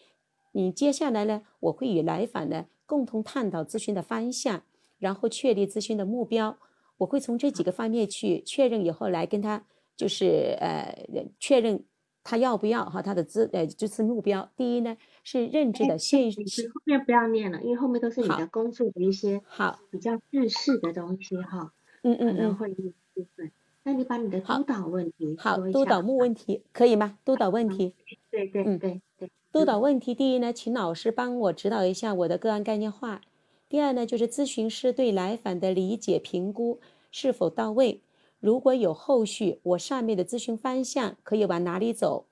[0.52, 4.62] 你接下来呢，我会与来访呢共同探讨咨询的方向，
[5.00, 6.60] 然后确立咨询的目标。
[6.98, 11.06] 我会从这几个方面去确认以后来跟他就是呃
[11.40, 11.84] 确认
[12.24, 14.50] 他要不要哈他的资呃这次目标。
[14.56, 23.52] 第一呢是认知的现你是后面不要念了，因为后面都是你的工作的一些好，比较日式的东西哈，嗯嗯嗯，会念部分。
[23.86, 27.18] 那你把你的好督导问题好，督导目问题可以吗？
[27.26, 27.94] 督导问题。
[28.32, 33.20] 对对嗯对对，督导问题，第一呢，请老师帮我指导一下我的个案概念化。
[33.68, 36.80] 第二呢，就是咨询师对来访的理解评估
[37.12, 38.00] 是否到位。
[38.44, 42.28] 如果有后续，我上面的咨询方向可以往哪里走？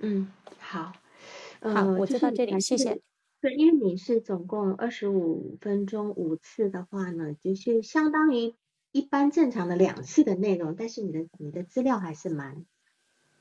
[0.00, 0.94] 嗯，好，
[1.60, 3.00] 好呃，我就是就到这里谢谢
[3.40, 8.56] 对，因为你是总共二十五分钟五次的话呢，就是相当于
[8.90, 12.66] 一般正常的两次的内容，但是你的你的资料还是蛮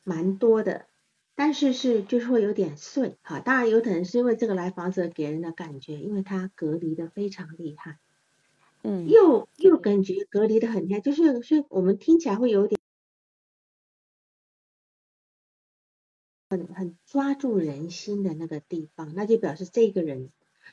[0.04, 0.86] 蛮多的，
[1.34, 3.40] 但是是就是会有点碎哈。
[3.40, 7.98] 当然有可能是因为这个来访者给人的感觉，因为他隔离的非常厉害，
[8.88, 12.80] 嗯，又又感觉隔离的很厉害，就是是我们听起来会有点。
[16.50, 20.30] 很很抓住人心的那个地方，那就表示这个人，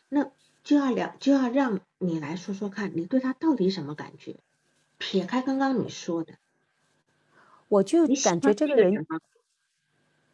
[0.08, 0.30] 那
[0.62, 4.36] 就要了就要让你来说说看，你对他到底什么感觉？
[4.98, 6.34] 撇开刚刚你说的，
[7.66, 9.18] 我就你喜感觉欢这个人，人吗？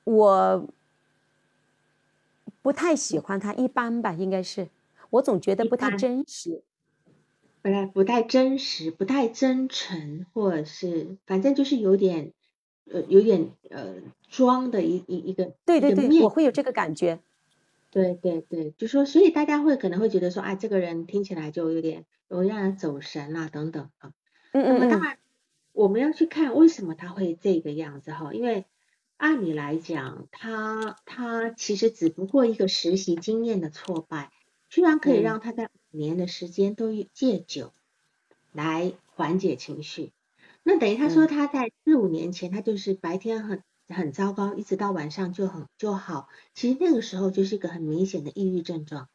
[0.05, 0.69] 我
[2.61, 4.69] 不太喜欢他，一般吧，应该是。
[5.09, 6.63] 我总觉得一不太般真实。
[7.63, 12.33] 不太不太真实，不太真诚，或者是反正就是有点
[12.91, 13.97] 呃有点呃
[14.29, 17.21] 装的一一一个对对对，我会有这个感觉。
[17.91, 24.13] 对对对，就说，所以大家会可能会觉得说，啊，这个人听起来就有点容易让人走神啦、等等啊。
[24.53, 25.19] 嗯嗯嗯，那么当然，
[25.73, 28.65] 我们要去看为什么他会这个样子哈，因为
[29.17, 34.31] 按理来讲，他他其实只不过一个实习经验的挫败，
[34.71, 37.75] 居然可以嗯让他在五年的时间都戒酒
[38.53, 40.13] 来缓解情绪。
[40.63, 46.29] 那等于他说嗯他在四五年前，他就是白天很很糟糕，一直到晚上就很就好。
[46.55, 49.09] 其实那个时候就是一个很明显的抑郁症状，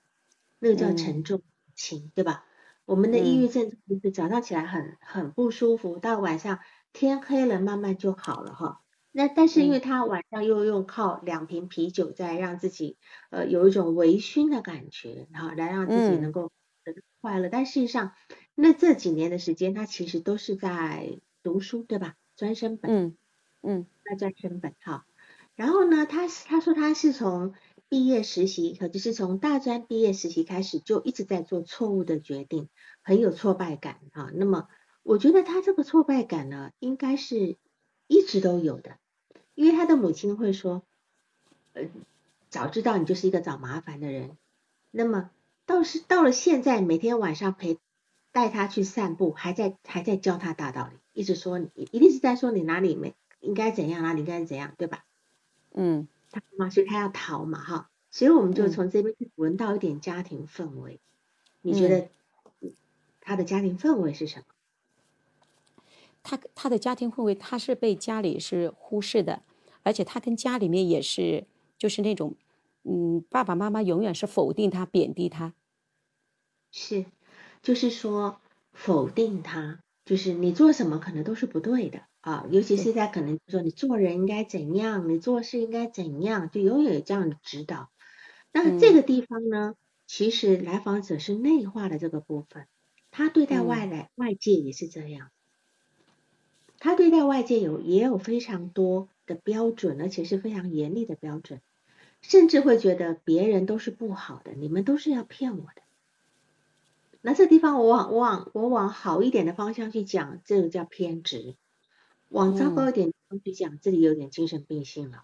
[0.60, 1.42] 那个叫嗯沉重
[1.74, 2.46] 情，对吧？
[2.86, 6.60] 我们的抑嗯郁症就是早上起来很很不舒服，到晚上
[6.94, 8.82] 天黑了慢慢就好了哈。
[9.18, 12.98] 那但是因为嗯他晚上又用靠两瓶啤酒在让自己
[13.32, 16.52] 呃有一种微醺的感觉，然后来让自己嗯能够
[17.22, 17.48] 快乐。
[17.48, 18.12] 但事实上，
[18.56, 22.16] 那这几年的时间，他其实都是在读书，对吧？
[22.36, 22.94] 专升本。
[22.94, 23.18] 嗯
[23.64, 25.06] 嗯那专升本哈。
[25.56, 27.54] 然后呢，他是他说他是从
[27.88, 32.70] 毕业实习，可就是从大专毕业实习开始就一直在做错误的决定，
[33.02, 34.30] 很有挫败感啊。
[34.36, 34.68] 那么
[35.04, 37.58] 我觉得他这个挫败感呢，应该是
[38.08, 38.98] 一直都有的，
[39.56, 40.84] 因为他的母亲会说，
[41.74, 41.88] 呃，
[42.50, 44.38] 早知道你就是一个找麻烦的人。
[44.92, 45.32] 那么
[45.66, 47.80] 倒是到了现在，每天晚上陪
[48.32, 55.04] 带他去散步，还在还在教他大道理，一直说你一定是在说你哪里没应该怎样，哪里应该怎样，对吧？
[55.74, 61.00] 嗯他嘛，所以他要逃嘛，哈，所以我们就嗯从这边去闻到一点家庭氛围。
[61.62, 62.10] 你觉得
[63.22, 64.46] 他的家庭氛围是什么？
[66.26, 69.44] 他他的家庭氛围，他是被家里是忽视的，
[69.84, 71.46] 而且他跟家里面也是
[71.78, 72.36] 就是那种，
[72.84, 75.56] 嗯，爸爸妈妈永远是否定他、贬低他。
[76.74, 77.06] 是，
[77.62, 78.42] 就是说
[78.74, 87.90] 否定他，就是你做什么可能都是不对的啊，尤其对是在可能说你做人应该怎样，你做事应该怎样，就永远有这样的指导。
[88.52, 89.76] 那这嗯个地方呢，
[90.08, 92.68] 其实来访者是内化的这个部分，
[93.12, 95.30] 他对待外嗯来外界也是这样。
[96.80, 101.62] 他对待外界有也有非常多的标准，而且是非常严厉的标准，
[102.22, 105.82] 甚至会觉得别人都是不好的，你们都是要骗我的。
[107.22, 111.56] 那这地方我往我往我往好一点的方向去讲，这个叫偏执；
[112.30, 115.24] 往糟糕嗯一点的方向去讲，这里有点精神病性了。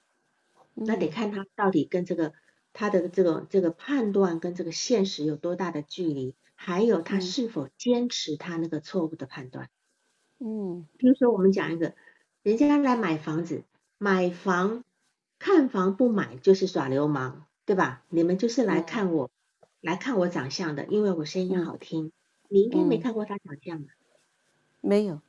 [0.74, 2.34] 那得嗯看他到底跟这个
[2.74, 9.70] 他的这个这个判断跟这个现实有多大的距离，还有他嗯是否坚持他那个错误的判断。
[10.43, 11.93] 嗯比如说，我们讲一个，
[12.43, 13.63] 人家来买房子，
[13.99, 14.84] 买房
[15.38, 18.04] 看房不买就是耍流氓，对吧？
[18.10, 19.30] 你们就是来嗯看我，
[19.82, 22.12] 来看我长相的，因为我声音好听。
[22.49, 23.93] 你应该没嗯看过他长相吧？
[24.82, 25.21] 没有，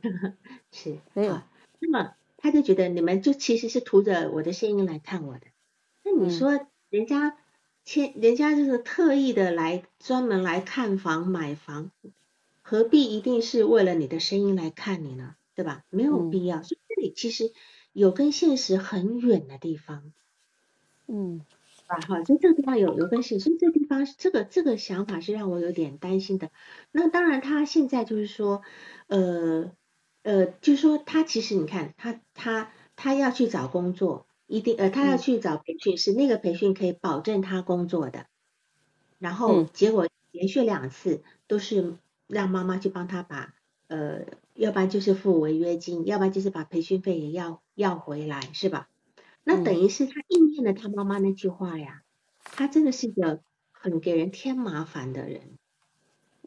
[0.70, 1.42] 是，没有好
[1.80, 5.46] 那么他就觉得你们就其实是图着我的声音来看我的。
[6.04, 7.36] 那你嗯说人家
[7.84, 11.90] 签，人家就是特意的来专门来看房买房，
[12.66, 15.34] 何必一定是为了你的声音来看你呢？
[15.54, 15.84] 对吧？
[15.90, 16.62] 没有嗯必要。
[16.62, 17.52] 所以这里其实
[17.92, 20.14] 有跟现实很远的地方。
[21.06, 21.44] 嗯
[21.86, 26.50] 啊，好，所以这个地方有有跟现实，所以这个地方这个这个想法是让我有点担心的。
[26.90, 28.62] 那当然，他现在就是说，
[29.08, 29.72] 呃
[30.22, 38.26] 呃，就是说他其实你看，他他他要去找工作，一定呃，他要嗯去找培训师，那个培训可以保证他工作的。
[39.18, 41.96] 然后嗯结果连续两次都是
[42.26, 43.54] 让妈妈去帮他把
[43.86, 48.88] 呃，要不然就是付违约金，要不然就是把培训费也要要回来，是吧？
[49.44, 52.02] 那等于是他应验了他妈妈那句话呀，
[52.44, 55.58] 他真的是一个很给人添麻烦的人，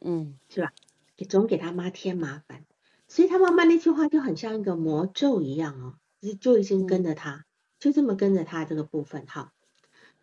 [0.01, 0.73] 嗯是吧？
[1.15, 2.65] 给总给他妈添麻烦，
[3.07, 7.45] 所以他妈妈那句话就很像一个魔咒一样哦，就就已经跟着他，
[7.79, 9.53] 就这么跟着他这个部分哈。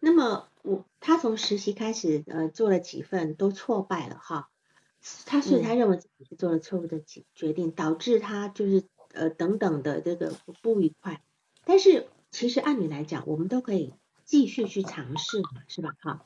[0.01, 4.51] 那么我他从实习开始，呃，做了几份都挫败了哈，
[5.27, 11.23] 他所以他认为自己是做了错误的决决定，导致他就是呃等等的这个不不愉快。
[11.64, 13.93] 但是其实按理来讲，我们都可以
[14.25, 15.95] 继续去尝试嘛，是吧？
[16.01, 16.25] 哈，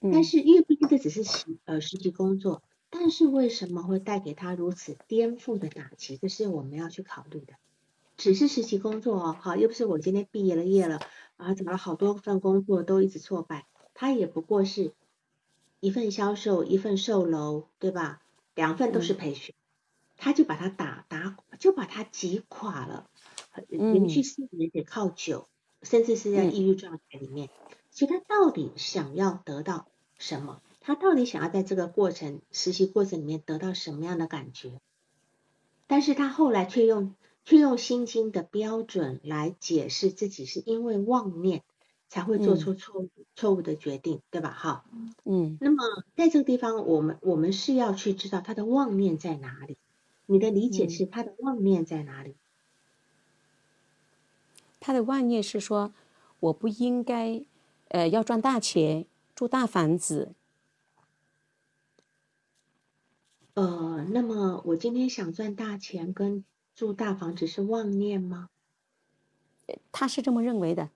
[0.00, 6.16] 嗯，但是因为毕竟这只是实呃实习工作，但是为什么会带给他如此颠覆的打击？
[6.16, 7.54] 这是我们要去考虑的。
[8.16, 11.00] 只是实习工作哦，好，又不是我今天毕业了业了，
[11.36, 14.92] 啊，找了好多份工作都一直挫败，他也不过是
[15.80, 18.22] 一份销售，一份售楼，对吧？
[18.54, 19.54] 两份都是培训，
[20.16, 23.08] 他就把他打打，就把他挤垮了，
[23.68, 25.48] 连续四年得靠酒，
[25.82, 27.48] 甚至是在抑郁状态里面。
[27.90, 29.88] 所以他到底想要得到
[30.18, 30.60] 什么？
[30.80, 34.80] 他到底想要在这个过程实习过程里面得到什么样的感觉？
[35.86, 37.14] 但是他后来却用
[37.44, 41.62] 却用心经的标准来解释自己是因为妄念
[42.10, 44.50] 才会做出错误、错误的决定，对吧？
[44.50, 44.84] 哈，
[45.24, 45.82] 嗯，那么
[46.16, 49.78] 在这个地方，我们我们是要去知道他的妄念在哪里。
[50.26, 52.34] 你的理解是他的妄念在哪里？
[54.80, 55.92] 他的妄念是说，
[56.40, 57.44] 我不应该，
[57.88, 60.32] 呃，要赚大钱，住大房子。
[63.54, 66.44] 呃，那么我今天想赚大钱跟
[66.74, 68.48] 住大房子是妄念吗？
[69.92, 70.90] 他是这么认为的。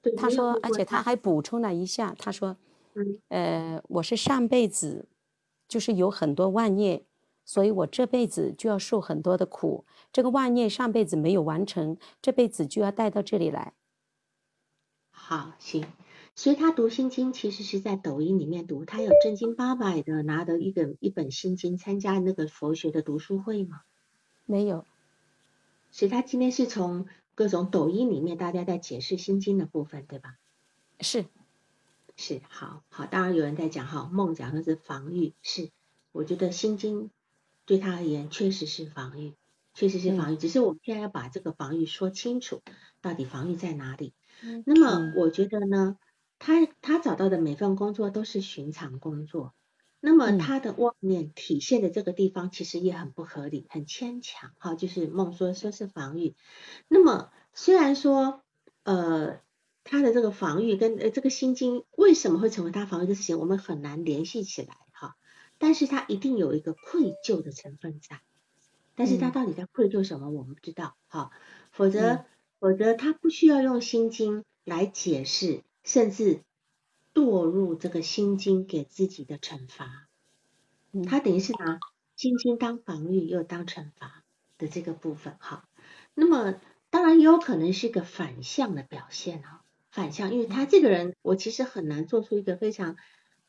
[0.00, 2.56] 对，他说，而且他还补充了一下，他说，
[2.94, 5.08] 嗯，呃，我是上辈子
[5.66, 7.04] 就是有很多妄念，
[7.44, 9.84] 所以我这辈子就要受很多的苦。
[10.12, 13.74] 这个妄念上辈子没有完成，这辈子就要带到这里来。
[15.10, 15.84] 好，行。
[16.36, 23.80] 所以他读心经其实是在抖音里面读，他有正经八百的拿的一本一本心经，参加那个佛学的读书会吗？
[24.46, 24.84] 没有。
[25.90, 27.06] 所以他今天是从
[27.38, 30.38] 各种抖音里面大家在解释心经的部分，对吧？
[30.98, 31.26] 是，
[32.16, 33.06] 是，好好。
[33.06, 35.70] 当然有人在讲哈，梦讲的是防御，是，
[36.10, 37.12] 我觉得心经
[37.64, 39.34] 对他而言确实是防御，
[39.72, 40.36] 确实是防御。
[40.36, 42.60] 只是我们现在要把这个防御说清楚，
[43.00, 44.14] 到底防御在哪里？
[44.66, 45.96] 那么我觉得呢？
[46.40, 49.54] 他他找到的每份工作都是寻常工作，
[50.00, 54.52] 那么他的妄念体现的这个地方其实也很不合理，很牵强。
[54.58, 56.34] 哈，就是梦说说是防御，
[56.88, 58.42] 那么虽然说
[58.84, 59.40] 呃
[59.84, 65.16] 他的这个防御跟呃这个心经为什么会成为他防御的事情，我们很难联系起来哈，
[65.58, 68.20] 但是他一定有一个愧疚的成分在，
[68.94, 71.30] 但是他到底在愧疚什么，我们不知道哈，
[71.72, 72.24] 否则
[72.60, 75.62] 否则他不需要用心经来解释。
[75.84, 76.42] 甚至
[77.18, 80.06] 堕入这个心经给自己的惩罚，
[81.08, 81.80] 他等于是拿
[82.14, 84.22] 心经当防御又当惩罚
[84.56, 85.68] 的这个部分哈。
[86.14, 86.54] 那么
[86.90, 92.94] 当然也有可能是一个反向的表现哈，反向，因为他这个人我其实很难做出一个非常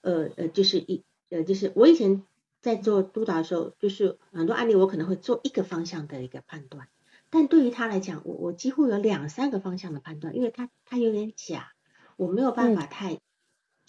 [0.01, 2.23] 呃呃就是一呃就是我以前
[2.61, 6.87] 在做督导的时候，就是很多案例我可能会做一个方向的一个判断，
[7.29, 11.71] 但对于他来讲，我我几乎有两三个方向的判断，因为他他有点假。
[12.17, 13.21] 我没有办法太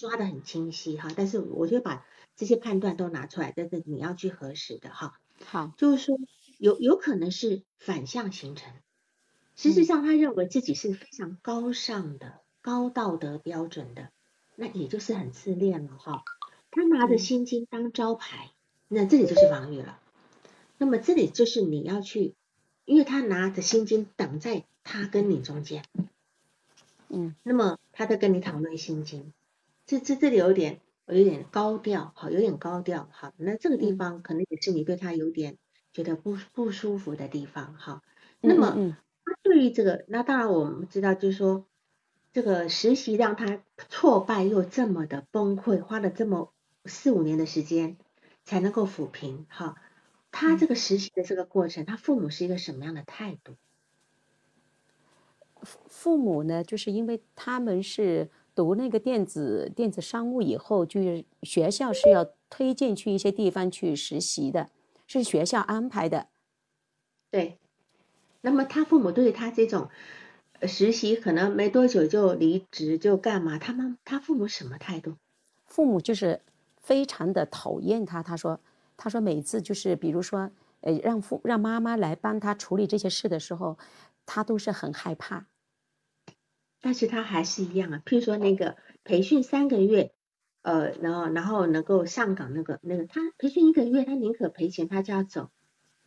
[0.01, 5.21] 抓得很清晰哈，但是我就把这些判断都拿出来，但是你要去核实的哈。
[5.45, 6.19] 好，就是说
[6.59, 8.73] 有有可能是反向形成，
[9.57, 14.11] 实际上他认为自己是非常高尚的、高道德标准的，
[14.57, 16.25] 那也就是很自恋了哈。
[16.71, 18.51] 他拿着心经当招牌，
[18.89, 20.01] 那这里就是防御了。
[20.79, 22.35] 那么这里就是你要去，
[22.87, 25.85] 因为他拿着心经挡在他跟你中间。
[27.09, 29.33] 嗯，那么他在跟你讨论心经，
[29.91, 35.59] 这这这里有点有点高调，好，有点高调，好，那这个地方可能也是你对他有点
[35.93, 38.01] 觉得不不舒服的地方，哈。
[38.41, 41.67] 那么他对于这个，那当然我们知道，就是说
[42.33, 46.53] 这个实习让他挫败又这么的崩溃，花了这么
[46.85, 47.97] 四五年的时间
[48.45, 49.75] 才能够抚平，哈。
[50.31, 53.57] 他这个实习的这个过程，他父母是一个什么样的态度？
[55.65, 58.31] 父母呢，就是因为他们是
[58.61, 64.69] 读那个电子电子商务以后，就是学校是要推荐去一些地方去实习的，
[65.07, 66.27] 是学校安排的。
[67.31, 67.57] 对。
[68.43, 69.89] 那么他父母对他这种
[70.69, 73.59] 实习可能没多久就离职就干嘛？
[73.59, 75.15] 他妈他父母什么态度？
[75.65, 76.43] 父母就是
[76.77, 78.23] 非常的讨厌他。
[78.23, 78.61] 他说
[78.99, 80.51] 他说每次就是比如说
[80.83, 83.79] 呃让父让妈妈来帮他处理这些事的时候，
[84.27, 85.47] 他都是很害怕。
[86.81, 90.13] 但是他还是一样啊，譬如说那个培训三个月，
[90.63, 95.51] 呃，然后然后能够上岗那个那个，他培训一个月，他宁可赔钱，他就要走。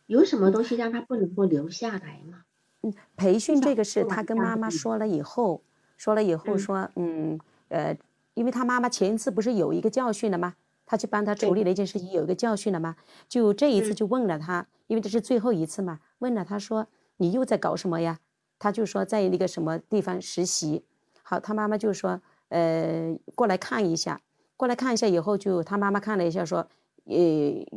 [0.06, 2.42] 有什么东西让他不能够留下来吗？
[2.82, 5.62] 嗯，培训这个事，他跟妈妈说了以后，
[5.96, 7.96] 说了以后说，嗯，呃，
[8.34, 10.56] 因为他妈妈前一次不是有一个教训了吗？
[10.84, 12.96] 他去帮他处理了一件事情，有一个教训了吗？
[13.26, 18.18] 就这一次就问了他，因为这是最后一次嘛，问了他说，你又在搞什么呀？
[18.64, 20.82] 他就说在那个什么地方实习，
[21.22, 24.22] 好，他妈妈就说，呃，过来看一下，
[24.56, 26.66] 过来看一下以后，就他妈妈看了一下，说，
[27.04, 27.14] 呃，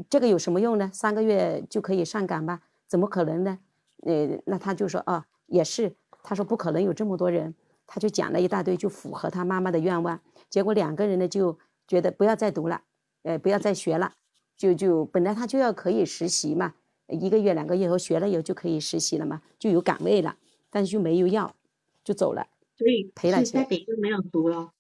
[0.10, 0.90] 这个有什么用呢？
[0.94, 2.62] 三个月就可以上岗吧？
[2.88, 3.60] 怎么可能呢？
[4.04, 7.54] 呃，那他就说，哦，也是，他说不可能有这么多人，
[7.86, 10.18] 他就讲了一大堆，就符合他妈妈的愿望。
[10.50, 12.82] 结果两个人呢就觉得不要再读了，
[13.24, 14.14] 呃，不要再学了，
[14.56, 16.76] 就就本来他就要可以实习嘛，
[17.10, 20.38] 一个月两个月后学了以后就可以实习了嘛，就有岗位了。
[20.70, 21.56] 但是就没有要，
[22.04, 22.48] 就走了，
[22.78, 24.72] 所以赔了钱，就没有读了，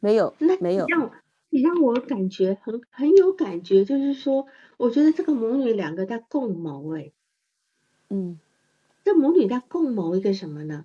[0.00, 0.86] 没有，那没有。
[0.86, 1.10] 让
[1.50, 4.46] 你让我感觉很很有感觉，就是说，
[4.76, 7.12] 我觉得这个母女两个在共谋，哎，
[8.10, 8.38] 嗯，
[9.04, 10.84] 这母女在共谋一个什么呢？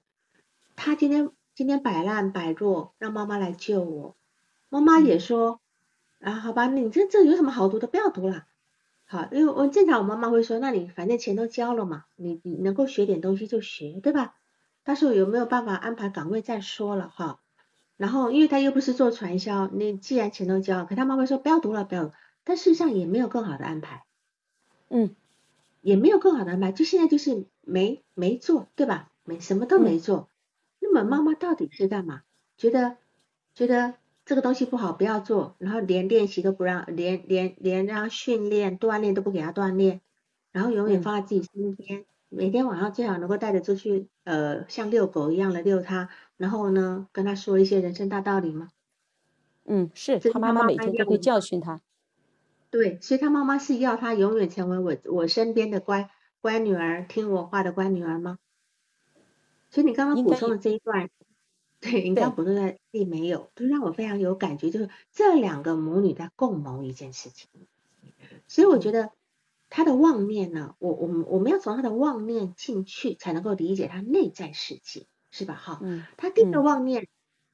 [0.75, 4.15] 她今天今天摆烂摆弱，让妈妈来救我，
[4.69, 5.59] 妈妈也说，
[6.19, 8.47] 啊，好吧，你这这有什么好读的，不要读了。
[9.11, 14.35] 好，因为我正常我妈妈会说，那你反正钱都交了嘛，你你能够学点东西就学，对吧？
[14.85, 17.41] 到时候有没有办法安排岗位再说了哈。
[17.97, 22.13] 然后，因为他又不是做传销，你既然钱都交，可他妈妈说不要读了，不要。
[22.45, 24.05] 但事实上也没有更好的安排，
[24.87, 25.13] 嗯，
[25.81, 29.11] 也没有更好的安排，就现在就是没没做，对吧？
[29.25, 30.29] 没什么都没做。
[30.79, 32.21] 那么妈妈到底是干嘛？
[32.55, 32.95] 觉得
[33.53, 33.95] 觉得。
[34.31, 39.99] 这个东西不好，不要做，然后连练习都不让，连连连让训练锻炼都不给他锻炼，
[40.53, 46.07] 然后永远放在自己身边，每天晚上最好能够带着出去，呃，像遛狗一样的遛他，
[46.37, 48.69] 然后呢，跟他说一些人生大道理吗？
[49.65, 51.81] 嗯，是他妈妈每天都会教训他。
[52.69, 56.09] 对，所以他妈妈是要他永远成为我我身边的乖
[56.39, 58.37] 乖女儿，听我话的乖女儿吗？
[59.69, 61.09] 所以你刚刚补充的这一段。
[61.81, 62.29] 对，应该。
[62.29, 67.49] 不是在并没有，就让我非常有感觉，就是这两个母女在共谋一件事情，
[68.47, 69.09] 所以我觉得
[69.69, 75.55] 他的妄念呢，我我们我们要从他的妄念进去，才能够理解他内在世界，是吧？
[75.55, 77.07] 哈，嗯，他第一个妄念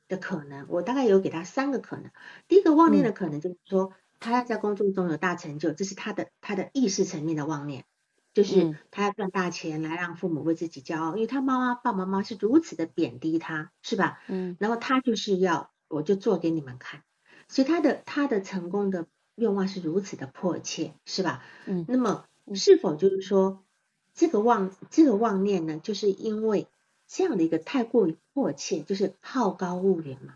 [0.07, 2.11] 的可能，我大概有给他三个可能，
[2.47, 7.85] 第一个妄念的可能就是说，他要在工作中有大成就，这是他的他的意识层面的妄念。
[8.37, 14.19] 就是他要赚大钱来让父母为自己骄傲，因为他妈妈爸爸妈妈是如此的贬低他，是吧？
[14.27, 17.01] 嗯，然后他就是要我就做给你们看，
[17.47, 21.43] 所以他的他的成功的愿望是如此的迫切，是吧？
[21.65, 23.63] 嗯，那么是否就是说
[24.13, 26.67] 这个妄这个妄念呢，就是因为
[27.07, 30.35] 这样的一个太过于迫切，就是好高骛远嘛？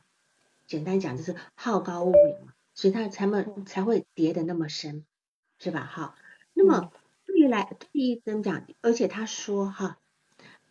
[0.65, 5.05] 简单讲就是好高骛远嘛，所以他才们才会跌得那么深，
[5.59, 5.83] 是吧？
[5.85, 6.15] 好，
[6.55, 6.91] 那么。
[7.41, 8.67] 对来，第一怎么讲？
[8.81, 9.97] 而且他说哈，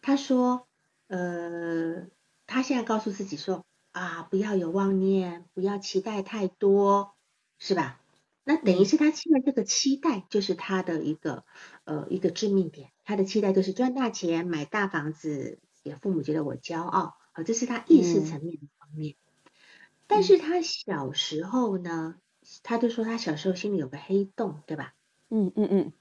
[0.00, 0.68] 他说，
[1.08, 2.06] 呃，
[2.46, 7.16] 他现在告诉自己说啊，不要有妄念，不要期待太多，
[7.58, 8.00] 是吧？
[8.44, 11.44] 那等于是他现在这个期待就是他的一个
[11.82, 19.16] 呃一个致命点，他的期待就是赚大钱，买大房子，给父母觉得我骄傲，啊，这是他意识层面的方面。
[20.06, 22.14] 但是他小时候呢，
[22.62, 24.94] 他就说他小时候心里有个黑洞，对吧？
[25.30, 25.92] 嗯嗯嗯。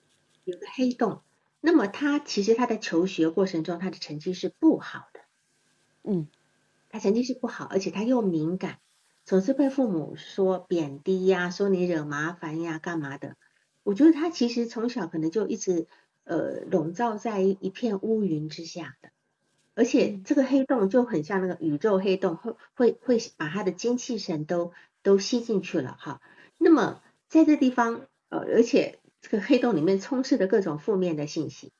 [0.44, 1.22] 有个黑洞，
[1.62, 5.20] 那么他其实他在求学过程中，他的成绩是不好的，
[6.04, 6.28] 嗯，
[6.90, 8.80] 他成绩是不好，而且他又敏感，
[9.26, 13.36] 总是被父母说贬低呀，说你惹麻烦呀，干嘛的？
[13.84, 15.88] 我觉得他其实从小可能就一直
[16.24, 19.10] 呃笼罩在一片乌云之下的，
[19.74, 26.22] 而且这个黑洞就很像那个宇宙黑洞，会会会把他的精气神都都吸进去了哈。
[26.58, 31.72] 那么在这地方，呃，而且这个黑洞里面充斥着各种负面的信息。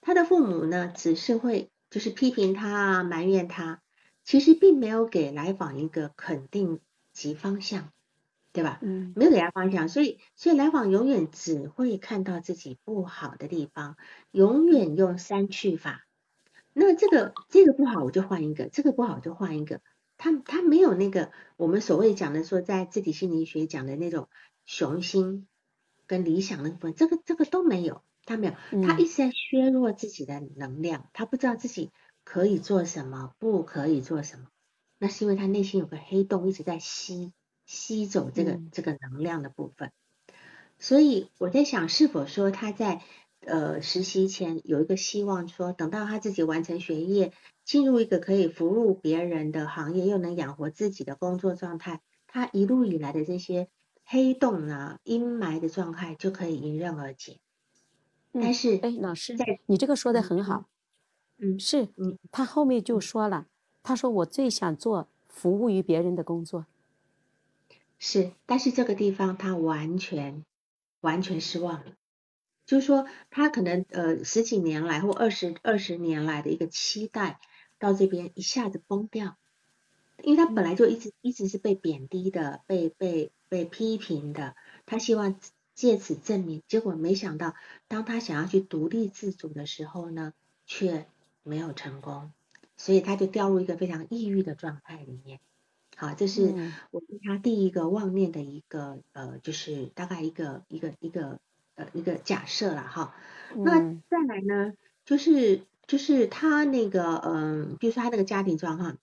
[0.00, 3.80] 他的父母呢，只是会就是批评他啊，埋怨他，
[4.24, 6.80] 其实并没有给来访一个肯定
[7.12, 7.90] 及方向，
[8.52, 8.78] 对吧？
[8.82, 13.96] 嗯，没有给他方向，所以所以来访永远只会看到自己不好的地方，
[14.30, 16.06] 永远用删去法。
[16.72, 19.80] 那这个这个不好我就换一个，这个不好就换一个。
[20.18, 24.28] 他他没有那个我们所谓讲的说，在自体心理学讲的那种
[24.64, 25.46] 雄心
[26.06, 31.90] 跟理想那部分，这个这个都没有，他没有，他一直在削弱自己的能量，他不知道自己
[32.24, 34.46] 可以做什么，不可以做什么。
[34.98, 37.32] 那是因为他内心有个黑洞一直在吸
[37.64, 39.92] 吸走这个这个能量的部分。
[40.78, 43.02] 所以我在想，是否说他在。
[43.40, 47.32] 呃，实习前有一个希望，说等到他自己完成学业，
[47.64, 53.68] 进入一个可以服务别人的行业，又能养活自己的工作状态，他一路以来的这些
[54.08, 57.40] 黑洞啊、阴霾的状态就可以迎刃而解。
[58.32, 59.36] 但是，哎，老师，
[59.66, 60.66] 你这个说的很好。
[61.38, 63.46] 嗯，是，嗯，他后面就说了，
[63.82, 66.66] 他说我最想做服务于别人的工作。
[67.98, 70.44] 是，但是这个地方他完全
[71.00, 71.92] 完全失望了。
[72.64, 77.40] 就是说，他可能呃十几年来或二十二十年来的一个期待，
[77.78, 79.36] 到这边一下子崩掉，
[80.22, 84.54] 因为他本来就一直一直是被贬低的，被被被批评的，
[84.86, 85.38] 他希望
[85.74, 87.54] 借此证明，结果没想到，
[87.88, 90.32] 当他想要去独立自主的时候呢，
[90.66, 91.06] 却
[91.42, 92.32] 没有成功，
[92.76, 95.40] 所以他就掉入一个非常抑郁的状态里面。
[95.96, 101.38] 好，这是我对他第一个妄念的一个呃，就是大概一个一个一个。
[101.78, 103.14] 呃，一个假设了哈，
[103.54, 104.72] 那再来呢，
[105.04, 108.96] 就是就是他那个，嗯，比如说他那个家庭状况，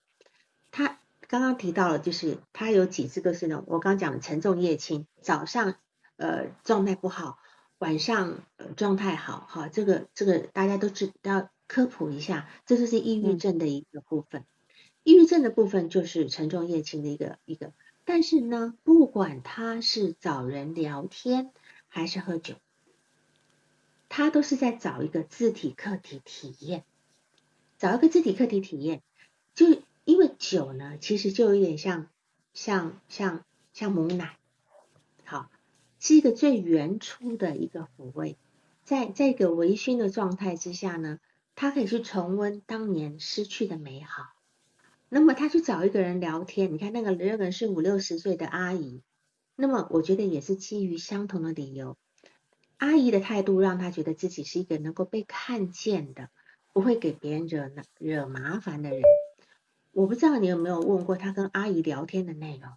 [0.72, 0.98] 他
[1.34, 5.74] 刚刚提到了，就是他有几次都是呢我刚讲的沉重夜轻，早上
[6.16, 7.40] 呃状态不好，
[7.78, 8.44] 晚上
[8.76, 14.44] 状态好，哈，这个这个大家都知要科普一下，这就是抑郁症的一个部分，
[15.02, 17.72] 抑郁症的部分就是沉重夜轻的一个一个，
[18.04, 21.50] 但是呢，不管他是找人聊天
[21.88, 22.54] 还是喝酒。
[24.08, 26.84] 他都是在找一个自体客体体验，
[27.76, 29.02] 找一个自体客体体验，
[29.52, 32.08] 就因为酒呢，其实就有点像
[32.52, 34.36] 像像像母奶，
[35.24, 35.50] 好，
[35.98, 38.36] 是一个最原初的一个抚慰，
[38.84, 41.20] 在在一个微醺的状态之下呢，
[41.54, 44.24] 他可以去重温当年失去的美好。
[45.08, 49.02] 那么他去找一个人聊天，你看那个那个人是五六十岁的阿姨，
[49.56, 51.96] 那么我觉得也是基于相同的理由。
[52.76, 56.28] 阿姨的态度让他觉得自己是一个能够被看见的，
[56.72, 59.02] 不会给别人惹惹麻烦的人。
[59.94, 62.72] 我不知道你有没有问过他跟阿姨聊天的内容，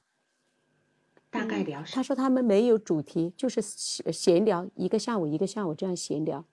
[1.30, 1.96] 大概聊什么？
[1.96, 6.46] 他说他们没有主题，就是闲聊，一个下午一个下午这样闲聊。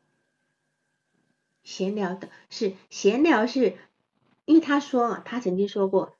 [1.62, 3.76] 闲聊的是闲聊，是
[4.46, 6.16] 因为他说他曾经说过，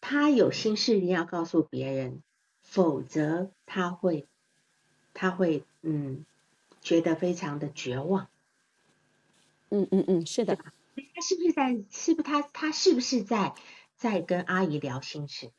[0.00, 2.22] 他有心事一定要告诉别人，
[2.62, 4.26] 否则他会
[5.12, 6.24] 他会嗯。
[6.80, 8.28] 觉得非常的绝望。
[9.70, 10.56] 嗯嗯嗯，是的。
[10.56, 11.72] 他是不是在？
[11.90, 12.40] 是不是他？
[12.40, 13.52] 他是不是在
[13.98, 15.50] 在跟阿姨聊心事？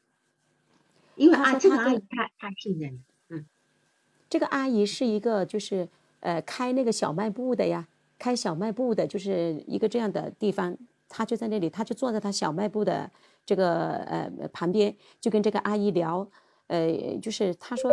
[1.16, 3.00] 因为啊，这个阿姨太太信任了。
[3.28, 3.46] 嗯，
[4.30, 5.90] 这个阿姨是一个就是
[6.22, 7.88] 呃开那个小卖部的呀，
[8.18, 10.78] 开小卖部的，就是一个这样的地方。
[11.10, 13.12] 她就在那里，她就坐在她小卖部的
[13.46, 16.26] 这个呃旁边，就跟这个阿姨聊。
[16.68, 17.92] 呃，就是他说，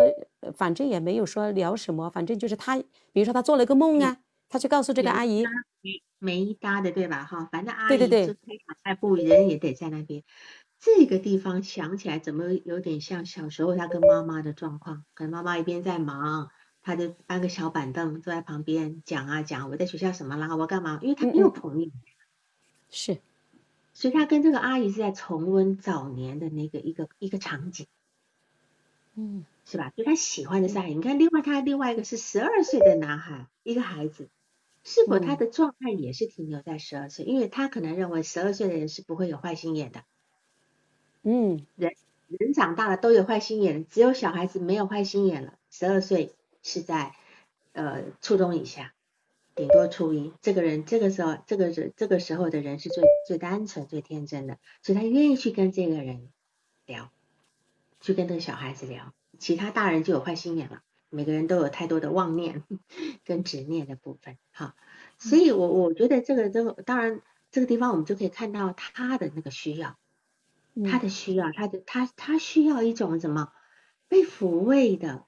[0.55, 2.78] 反正也没有说聊什么，反正就是他，
[3.11, 4.18] 比如说他做了个梦啊，
[4.49, 5.44] 他就告诉这个阿姨，
[5.82, 7.24] 没没搭的对吧？
[7.24, 10.22] 哈，反正阿姨就开小卖部，人也得在那边。
[10.78, 16.51] 这个地方想起来怎么有点像小时候他跟妈妈的状况，可能妈妈一边在忙，
[16.82, 20.99] 他就搬个小板凳坐在旁边讲啊讲，我在学校什么啦，我干嘛？
[21.03, 21.90] 因为他没有朋友，
[22.90, 23.18] 是，
[23.94, 27.86] 所以他跟这个阿姨是在重温早年的那个一个一个场景。
[29.14, 29.90] 嗯，是吧？
[29.97, 30.94] 就他喜欢的是阿姨。
[30.94, 34.28] 你看，另外他另外一个是十二岁的男孩，一个孩子，
[34.89, 37.24] 是否他的状态也是停留在十二岁？
[37.24, 40.05] 因为他可能认为十二岁的人是不会有坏心眼的。
[41.24, 41.93] 嗯，人
[42.28, 45.59] 人长大了都有坏心眼，只有小孩子没有坏心眼了。
[45.70, 46.32] 十二岁
[46.62, 47.16] 是在
[47.72, 48.95] 呃初中以下，
[49.57, 50.32] 顶多初一。
[50.41, 56.30] 这个人这个时候，这个人这个时候的人是最最单纯、最天真的，所以他愿意去跟这个人
[56.87, 57.11] 聊。
[58.01, 60.82] 去跟这个小孩子聊，其他大人就有坏心眼了。
[61.11, 62.64] 每个人都有太多的妄念
[63.24, 64.74] 跟执念的部分，哈。
[65.18, 69.96] 所以，我我觉得这个这个当然，这个地方我们就可以看到他的那个需要，
[70.84, 73.50] 他嗯的需要，他的他他需要一种什么
[74.09, 75.24] 被抚慰的，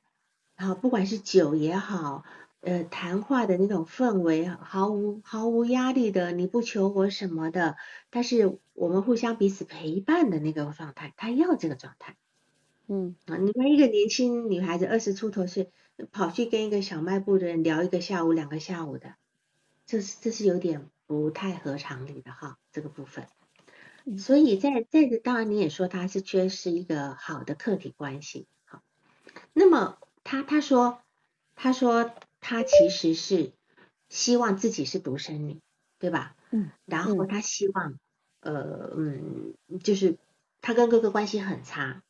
[0.57, 2.23] 然后不管是酒也好，
[2.61, 7.77] 呃，谈话的那种氛围，毫无毫无压力的，你不求我什么的，
[8.11, 12.17] 但是我们互相彼此陪伴的那个状态，他要这个状态。
[12.89, 15.71] 嗯啊，你们一个年轻女孩子二十出头岁，
[16.11, 19.15] 跑去跟一个小卖部的人聊一个下午、两个下午的，
[19.87, 23.27] 这是这是有点不太合常理的哈，这个部分。
[24.05, 28.83] 嗯所以在在这当然你也说他是缺失一个好的客体关系，好，
[29.53, 31.03] 那么他他说
[31.55, 32.11] 他说
[32.41, 33.53] 他其实是
[34.09, 35.61] 希望自己是独生女，
[35.99, 36.37] 对吧？
[36.53, 37.99] 嗯然后嗯他希望
[38.41, 39.53] 呃嗯，
[39.85, 40.17] 就是
[40.63, 42.03] 他跟哥哥关系很差，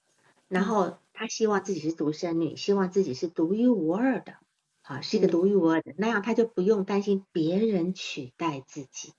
[0.49, 4.35] 然嗯后他希望自己是独生女，希望自己是独一无二的，
[4.83, 9.13] 好，是一个嗯独一无二的，那样他就不用担心别人取代自己。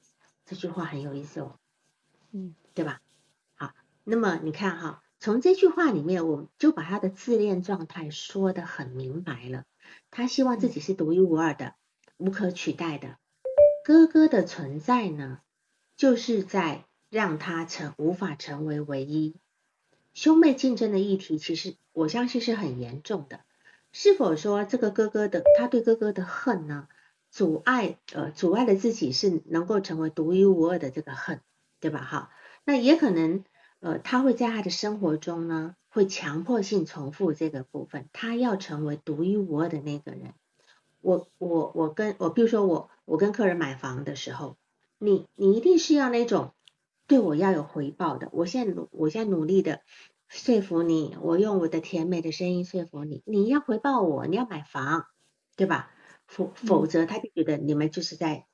[0.45, 1.59] 这句话很有意思哦，
[2.31, 3.01] 嗯对吧？
[3.55, 3.73] 好，
[4.03, 9.65] 那么你看哈，从这句话里面，我们就把他的自恋状态说得很明白了。
[10.09, 11.75] 他希望自己是独一无二的、
[12.17, 13.17] 无可取代的。
[13.83, 15.39] 哥哥的存在呢，
[15.95, 19.35] 就是在让他成无法成为唯一。
[20.13, 23.41] 兄妹竞争的议题，其实我相信是很严重的。
[23.91, 26.87] 是否说这个哥哥的他对哥哥的恨呢，
[27.31, 31.41] 阻碍呃阻碍了自己是能够成为独一无二的这个恨，
[31.79, 32.01] 对吧？
[32.01, 32.31] 哈，
[32.65, 33.43] 那也可能
[33.79, 40.33] 呃他会在他的生活中呢，会强迫性重复这个部分，他要成为独一无二的那个人。
[41.01, 44.57] 我我我跟我比如说我我跟客人买房的时候，
[44.97, 46.53] 你你一定是要那种
[47.09, 48.29] 对我要有回报的。
[48.31, 49.81] 我现在努我现在努力的
[50.27, 55.07] 说服你，我用我的甜美的声音说服你，你要回报我，你要买房，
[55.55, 55.91] 对吧？
[56.27, 58.45] 否否则他就觉得你们就是在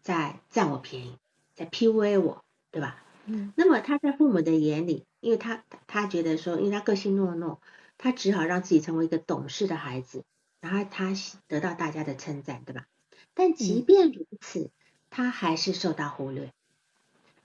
[0.00, 1.18] 在占我便宜，
[1.56, 3.02] 在 PUA 我，对吧？
[3.24, 7.60] 嗯那么他在父母的眼里，因为他他觉得说，因为他个性懦弱，
[7.98, 10.22] 他只好让自己成为一个懂事的孩子，
[10.60, 11.12] 然后他
[11.48, 12.86] 得到大家的称赞，对吧？
[13.34, 14.70] 但即便如此，
[15.10, 16.52] 他还是受到忽略，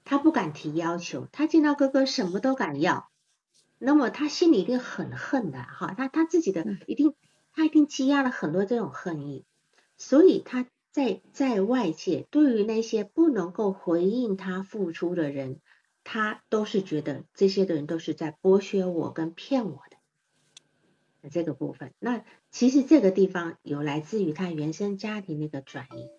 [0.03, 3.09] 他不敢提要求，他见到哥哥什么都敢要，
[3.77, 7.13] 那么他心里一定很恨的哈，他他自己的嗯一定
[7.53, 9.45] 他一定积压了很多这种恨意，
[9.97, 15.59] 所以他在在外界对于那些不能够回应他付出的人，
[16.03, 19.81] 他都是觉得这些的人都是在剥削我跟骗我
[21.21, 21.93] 的这个部分。
[21.99, 26.09] 那其实这个地方有来自于他原生家庭的一个转移。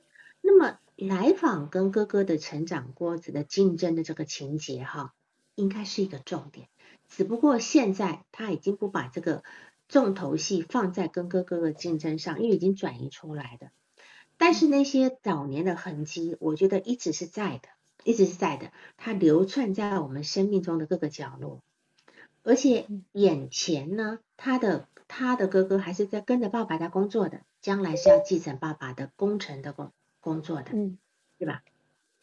[0.41, 5.15] 那么来访跟哥哥的成长过程的竞争的这个情节哈，
[5.55, 6.69] 应该是一个重点。
[7.09, 9.43] 只不过现在他已经不把这个
[9.89, 13.71] 重头戏放在跟哥哥的竞争上，因为已经转移出来的。
[14.39, 17.69] 但是那些早年的痕迹，我觉得一直是在的，
[18.03, 21.61] 一直是在的，它流窜在我们生命中的各个角落。
[22.43, 29.93] 而且眼前呢，他的他的哥哥还是在跟着爸爸在工作的，将来是要继承爸爸的工程的工
[30.23, 30.97] 工作的，嗯
[31.39, 31.62] 对吧？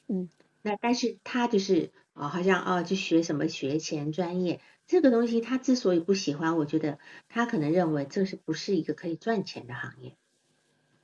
[0.07, 0.27] 嗯
[0.63, 6.97] 那但是他就是哦，好像哦，就学什么学前专业这个东西，他之所以不喜欢，我觉得
[7.27, 10.15] 他可能认为这是不是一个可以赚钱的行业。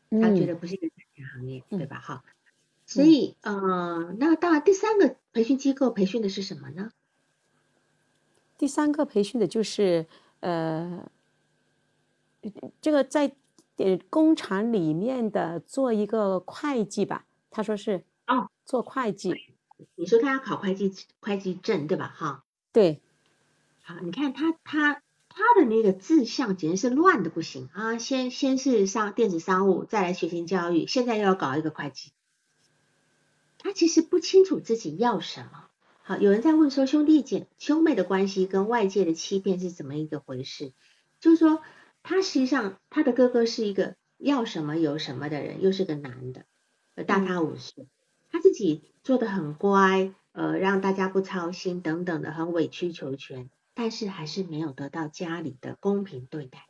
[0.10, 2.00] 他觉嗯得不是一个赚钱行业，嗯对吧？
[2.00, 2.24] 哈，
[2.86, 6.92] 所以呃，那当然第三个培训机构培训的是什么呢？
[8.58, 10.06] 第三个培训的就是
[10.40, 11.12] 呃，
[12.82, 13.36] 这个在
[13.78, 19.34] 呃工厂里面的做一个会计吧，他说是哦，做会计，
[19.96, 22.14] 你说他要考会计会计证，对吧？
[22.16, 23.02] 哈，对，
[23.82, 27.98] 好，你看他他他的那个志向简直是乱的不行啊！
[27.98, 32.12] 先先是上电子商务，再来学前教育，现在又要搞一个会计，
[33.58, 35.66] 他其实不清楚自己要什么。
[36.04, 40.72] 好，有人在问说兄弟姐兄妹的关系跟外界的欺骗是怎么一个回事？
[41.20, 41.62] 就是说，
[42.08, 46.46] 他实际上他的哥哥是一个要什么有什么的人，又是个男的，
[46.94, 47.88] 呃大他五岁，
[48.32, 56.68] 他自己做的很乖，呃，让大家不操心等等的，很委曲求全，但是还是没有得到家里的公平对待。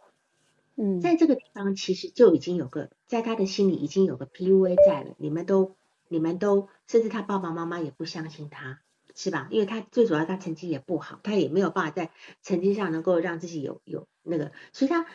[0.78, 5.76] 嗯，在这个地方，其实就已经有个在他的心里已经有个 PUA 在了，你们都
[6.08, 8.80] 你们都，甚至他爸爸妈妈也不相信他。
[9.16, 9.48] 是吧？
[9.50, 12.12] 因为他最主要他成绩也不好，他也没有办法在
[12.44, 15.08] 成绩上能够让自己有有那个，所以他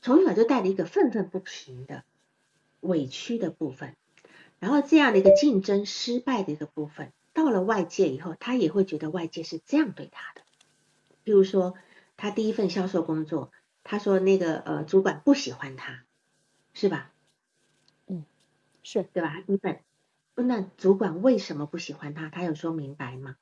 [0.00, 2.04] 从小就带着一个愤愤不平的
[2.80, 3.96] 委屈的部分，
[4.60, 10.42] 然后这样的一个竞争失败的一个部分，到了外界以后，他也会觉得外界是这样对他的。
[11.24, 11.74] 比如说，
[12.16, 13.50] 他第一份销售工作，
[13.82, 16.04] 他说那个呃主管不喜欢他，
[16.72, 17.10] 是吧？
[18.06, 18.24] 嗯
[18.84, 19.42] 是对吧？
[19.44, 19.80] 第一份
[20.42, 22.28] 那主管为什么不喜欢他？
[22.28, 23.36] 他有说明白吗？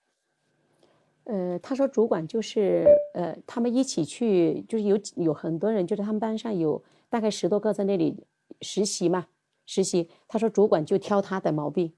[1.24, 2.84] 呃，他说主管就是
[3.14, 8.24] 呃，他们一起去，就是有有很多人，就是他们班上有大概十多个在那里
[8.61, 9.26] 实习嘛，
[9.66, 10.11] 实习。
[10.28, 11.95] 他说主管就挑他的毛病，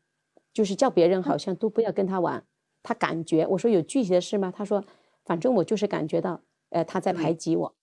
[0.52, 2.44] 就是叫别人好像都不要跟他玩。
[2.82, 4.52] 他感觉我说有具体的事吗？
[4.56, 4.84] 他说
[5.24, 6.40] 反正我就是感觉到，
[6.70, 7.74] 呃，他在排挤我。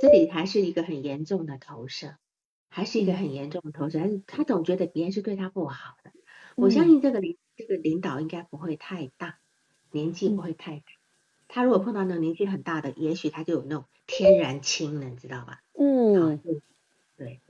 [0.00, 2.14] 这里还是一个很严重的投射，
[2.68, 6.12] 还是一个很严重的投射，还是他总觉得别人是对他不好的。
[6.58, 9.38] 我相信这个领这个领导应该不会太大。
[9.90, 10.84] 年纪不会太大，
[11.48, 15.62] 他如果碰到那种年纪很大的，也许他就有那种天然亲了，你知道吧？
[15.72, 16.42] 嗯，
[17.16, 17.40] 对，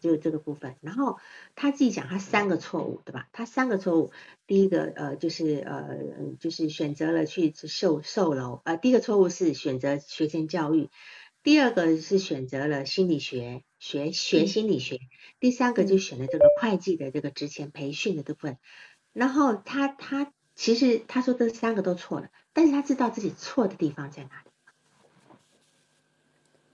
[0.00, 0.74] 就这个部分。
[0.80, 1.18] 然后
[1.54, 3.28] 他自己讲他三个错误，对吧？
[3.30, 4.10] 他三个错误，
[4.48, 5.98] 第一个呃就是呃
[6.40, 10.90] 就是选择了去售售楼，呃第一个错误是选择学前教育，
[11.44, 14.98] 第二个是选择了心理学学学心理学，
[15.38, 18.58] 第三个就选了这个会计的这个职前培训的部分。
[19.12, 20.32] 然后他他。
[20.56, 24.50] 其实他说这三个都错了，但是他知道自己错的地方在哪里，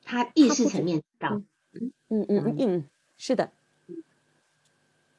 [0.05, 1.41] 他意识层面知道，
[1.73, 3.51] 嗯嗯嗯嗯，是的，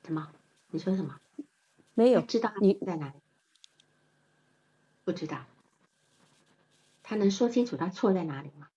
[0.05, 0.31] 什么？
[0.69, 1.19] 你说什么？
[1.95, 3.15] 没有，知道你在哪里？
[5.03, 5.43] 不知道，
[7.01, 8.67] 他能说清楚他错在哪里吗？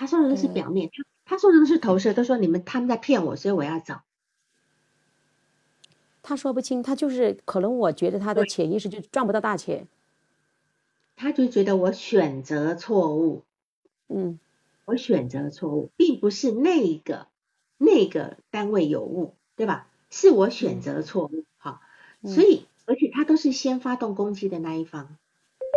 [0.00, 3.96] 他说的都是表面，他他说的都是投射，都说你们他们在骗我，所以我要走。
[6.22, 9.86] 他说不清，他就是可能我觉得他的潜意识就赚不到大钱，
[11.16, 13.42] 他就觉得我选择错误，
[14.08, 14.40] 嗯，
[14.86, 17.26] 我选择错误，并不是那个
[17.76, 19.86] 那个单位有误，对吧？
[20.08, 21.82] 是我选择错误，好，
[22.24, 25.18] 所以而且他都是先发动攻击的那一方，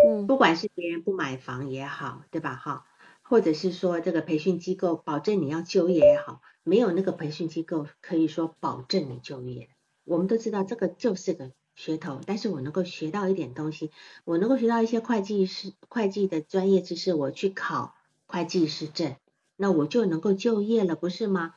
[0.07, 2.55] 嗯，不管是别人不买房也好，对吧？
[2.55, 2.86] 哈，
[3.34, 9.69] 或者是说这个培训机构保证你要就业也好，没有那个培训机构可以说保证你就业。
[10.03, 13.89] 我们都知道这个就是个噱头，但是我能够学到一点东西，
[14.23, 17.95] 我能够学到一些会计师会计的专业知识，我去考
[18.27, 19.15] 会计师证，
[19.55, 21.55] 那我就能够就业了，不是吗？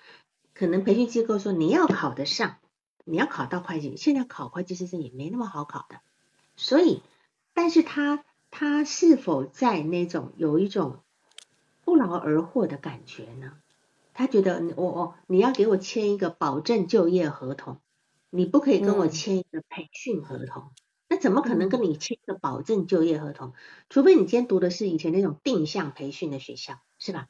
[0.55, 2.57] 可能培训机构说你要考得上，
[3.05, 6.01] 你要考到会计，现在考会计师证也没那么好考的，
[6.57, 7.03] 所以，
[7.53, 11.01] 但是他他是否在那种有一种
[11.87, 13.53] 不劳而获的感觉呢？
[14.13, 17.81] 他觉得我哦，你要给我签一个保证就业合同。
[18.31, 20.73] 你不可以跟我签一个培训合同，
[21.09, 23.53] 那怎么可能跟你签一个保证就业合同？
[23.89, 27.29] 除非你今天读的是以前那种定向培训的学校，是吧？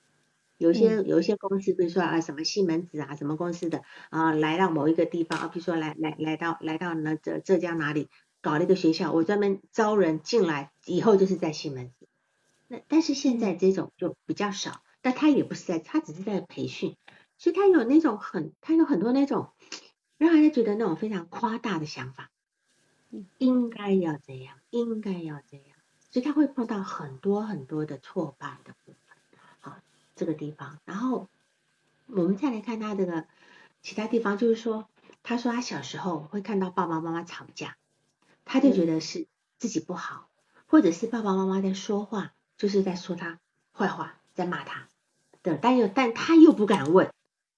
[0.56, 8.08] 有些有一些公司，比如说啊什么西门子啊什么公司的啊，来到某一个地方啊，比如说来来来到来到那浙浙江哪里
[8.40, 12.06] 搞了一个学校，我专门招人进来，以后就是在西门子。
[12.68, 16.96] 那但是现在这种就比较少，但他也不是在，他只是在培训，
[17.38, 19.52] 所以他有那种很，他有很多那种。
[20.18, 22.30] 让人家觉得那种非常夸大的想法，
[23.36, 25.76] 应该要这样，应该要这样，
[26.10, 28.98] 所以他会碰到很多很多的挫败的部分。
[29.60, 29.76] 好，
[30.14, 31.28] 这个地方，然后
[32.06, 33.26] 我们再来看他这个
[33.82, 34.88] 其他地方，就是说，
[35.22, 37.76] 他说他小时候会看到爸爸妈妈吵架，
[38.46, 39.26] 他就觉得是
[39.58, 40.30] 自己不好，
[40.66, 43.38] 或者是爸爸妈妈在说话，就是在说他
[43.72, 44.88] 坏话，在骂他
[45.42, 47.10] 对，但又但他又不敢问，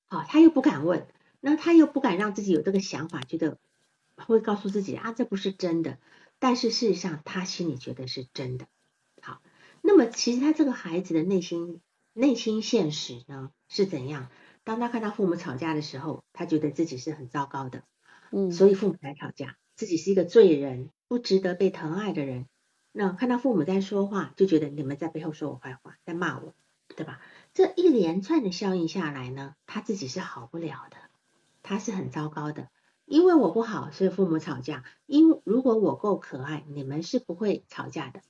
[0.09, 1.07] 好，他又不敢问。
[1.41, 3.59] 那他又不敢让自己有这个想法，觉得
[4.17, 5.99] 会告诉自己啊，这不是真的。
[6.41, 8.67] 但是事实上，他心里觉得是真的。
[9.23, 9.41] 好，
[9.81, 11.81] 那么其实他这个孩子的内心
[12.13, 14.29] 内心现实呢是怎样？
[14.65, 17.85] 当他看到父母吵架的时候，他觉得自己是很糟糕的，
[18.33, 22.47] 嗯，所以父母才吵架，自己是一个罪人，不值得被疼爱的人。
[23.01, 26.53] 那看到父母在说话，就觉得你们在背后说我坏话，在骂我，
[26.97, 27.21] 对吧？
[27.55, 30.97] 这一连串的效应下来呢，他自己是好不了的。
[31.63, 32.71] 他是很糟糕的，
[33.05, 34.83] 因为我不好，所以父母吵架。
[35.07, 38.21] 因如果我够可爱，你们是不会吵架的。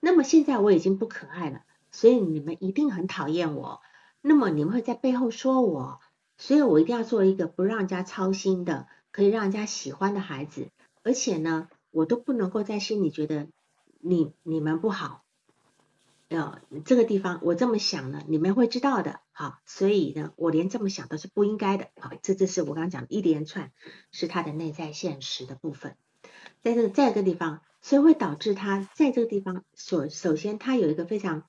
[0.00, 3.82] 那么现在我已经不可爱了，所以你们一定很讨厌我。
[4.22, 6.00] 那么你们会在背后说我，
[6.38, 10.70] 所以我一定要做一个不让人家操心的，可以让人家喜欢的孩子。
[11.02, 13.48] 而且呢，我都不能够在心里觉得
[14.08, 15.22] 你你们不好。
[16.28, 23.70] 呃，这个地方我这么想呢，你们会知道的，好，所以呢，我连这么想都是不应该的，好，这这是我刚刚讲的一连串
[24.10, 25.96] 是他的内在现实的部分，
[26.62, 31.44] 在这个在这个地方，所以会导致他在这个地方所首先他有一个非常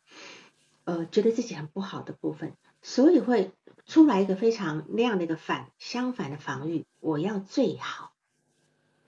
[0.83, 2.53] 呃觉得自己很不好的部分，
[2.83, 3.51] 所以会
[3.87, 8.13] 出来一个非常那样的一个反相反的防御，我要最好，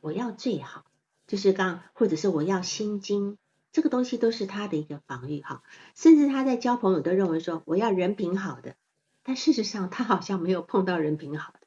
[0.01, 0.85] 我要最好，
[1.29, 3.37] 就是刚或者是我要心经。
[3.71, 5.61] 这个东西都是他的一个防御哈，
[5.93, 8.75] 甚至他在交朋友都认为说我要人品好的，
[9.21, 11.59] 但事实上他好像没有碰到人品好的，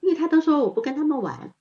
[0.00, 1.54] 因为他都说我不跟他们玩，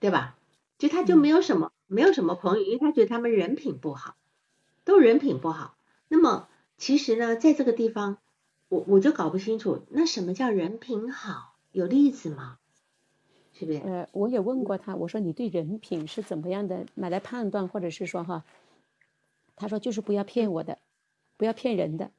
[0.00, 0.36] 对吧？
[0.76, 4.16] 就他就没有什么没有什么朋友，因为他觉得他们人品不好，
[4.82, 5.76] 都人品不好。
[6.08, 8.18] 那么其实呢，在这个地方，
[8.68, 11.54] 我我就搞不清楚，那什么叫人品好？
[11.70, 12.58] 有例子吗？
[13.62, 13.78] 是不是？
[13.78, 18.44] 呃，我也问过他，我说你对人品是怎么样的买来判断，或者是说哈，
[19.54, 20.78] 他说就是不要骗我的，
[21.36, 22.10] 不要骗人的。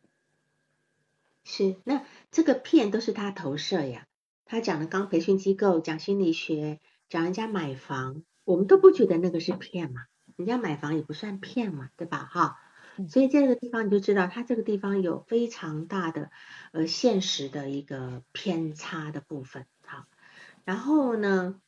[1.44, 4.08] 是，那这个骗都是他投射呀。
[4.46, 6.80] 他讲的刚培训机构，讲心理学，
[7.10, 10.06] 讲人家买房，我们都不觉得那个是骗嘛，
[10.38, 12.30] 人家买房也不算骗嘛，对吧？
[12.32, 12.60] 哈，
[13.10, 16.32] 所以这个地方你就知道，他这个地方有非常大的
[16.72, 19.66] 呃现实的一个偏差的部分。
[20.66, 21.59] 好，然后呢，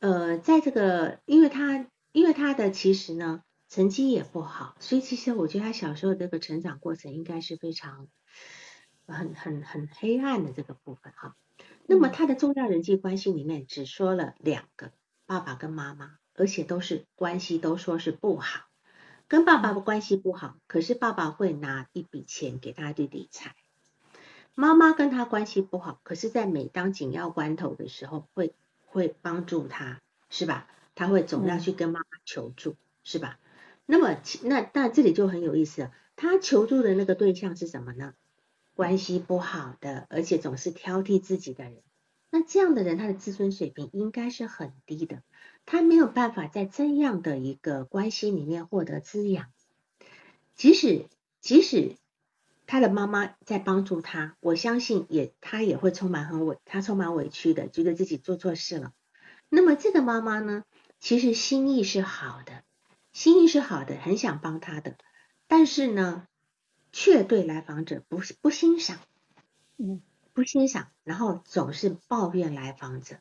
[0.00, 8.08] 呃，在这个，因为他因为他的其实呢成绩也不好，所以其实我觉得他小时候这个成长过程应该是非常。
[9.04, 11.36] 很很很黑暗的这个部分哈，
[11.86, 14.92] 那么他的重要人际关系里面只说了两个
[15.26, 18.62] 爸爸跟妈妈，而且都是关系都说是不好，
[19.26, 23.56] 跟爸爸的关系不好，可是爸爸会拿一笔钱给他去理财，
[24.54, 30.68] 妈妈跟他关系不好，可是在每当紧要关头的时候会会帮助他，是吧？
[30.94, 33.38] 他会总要去跟妈妈求助，是吧？
[33.86, 38.14] 那么那那这里就很有意思了，他求助的那个对象是什么呢？
[38.74, 41.82] 关系不好的，而且总是挑剔自己的人，
[42.30, 45.22] 那这样的人他的自尊水平应该是很低的，
[45.66, 49.46] 他没有办法在这样的一个关系里面获得滋养。
[50.54, 51.06] 即使
[51.40, 51.96] 即使
[52.72, 58.94] 他的妈妈在帮助他，我相信也他也会充满很委，他充满委屈的，觉得自己做错事了。
[59.50, 60.64] 那么这个妈妈呢，
[60.98, 62.64] 其实心意是好的，
[63.12, 64.96] 心意是好的，很想帮他的，
[65.46, 66.26] 但是呢。
[66.94, 68.98] 却对来访者不不欣赏，
[69.78, 70.02] 嗯，
[70.34, 73.16] 不欣赏，然后总是抱怨来访者，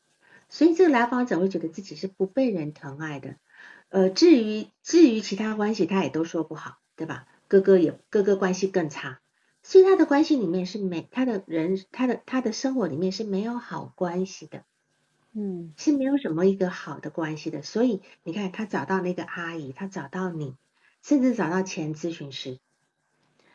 [0.49, 3.37] 所以这个来访者会觉得自己是不被人疼爱的。
[3.87, 7.27] 呃，至于至于其他关系，他也都说不好，对吧？
[7.47, 9.20] 哥哥也哥哥关系更差，
[9.63, 14.63] 所以他的关系里面是没他的人，他的他的生活里面是没有好关系的，
[15.33, 17.61] 嗯，是没有什么一个好的关系的。
[17.61, 20.55] 所以你看，他找到那个阿姨，他找到你，
[21.03, 22.59] 甚至找到前咨询师。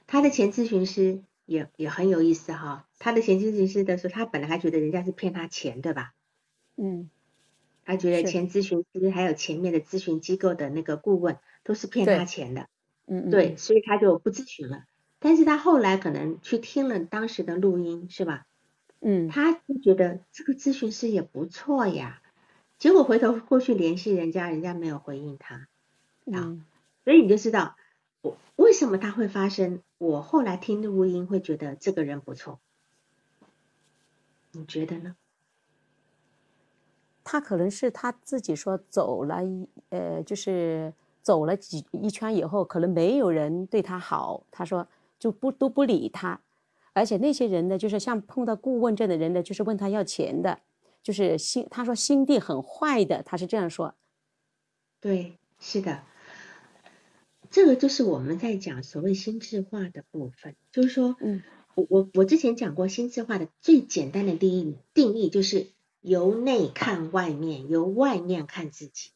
[0.07, 6.15] 他的前咨询师也也很有意思哈，他的前咨询师的时候，他本来还觉得人家是骗他钱，对吧？
[6.77, 7.11] 嗯，
[7.85, 12.69] 他觉得前咨询师还有前面的咨询机构的那个顾问都是骗他钱的，
[13.07, 14.85] 嗯，对，所以他就不咨询了。
[15.27, 18.47] 但是他后来可能去听了当时的录音，是吧？
[19.01, 22.23] 嗯，他就觉得这个咨询师也不错呀，
[22.79, 25.67] 结果回头过去联系人家，人家没有回应他，
[26.33, 26.57] 啊，
[27.03, 27.75] 所以你就知道。
[28.55, 29.83] 为什么他会发生？
[29.99, 32.61] 我后来听录音会觉得这个人不错，
[34.53, 35.17] 你觉得呢？
[37.25, 39.41] 他可能是他自己说走了，
[39.89, 44.87] 呃，就是走了几一圈以后，可能没有人对他好，他说
[45.19, 46.43] 就不都不理他，
[46.93, 50.61] 而且那些人呢，就是像碰到顾问这样的人呢，就是问他要钱的，
[51.03, 53.95] 就是心他说心地很坏的，他是这样说。
[55.01, 56.03] 对，是的。
[57.49, 61.43] 这个就是我们在讲所谓心智化的部分，就是说，嗯，
[61.75, 65.69] 我我我之前讲过心智化的最简单的定义，定义就是
[66.01, 69.11] 由内看外面，由外面看自己。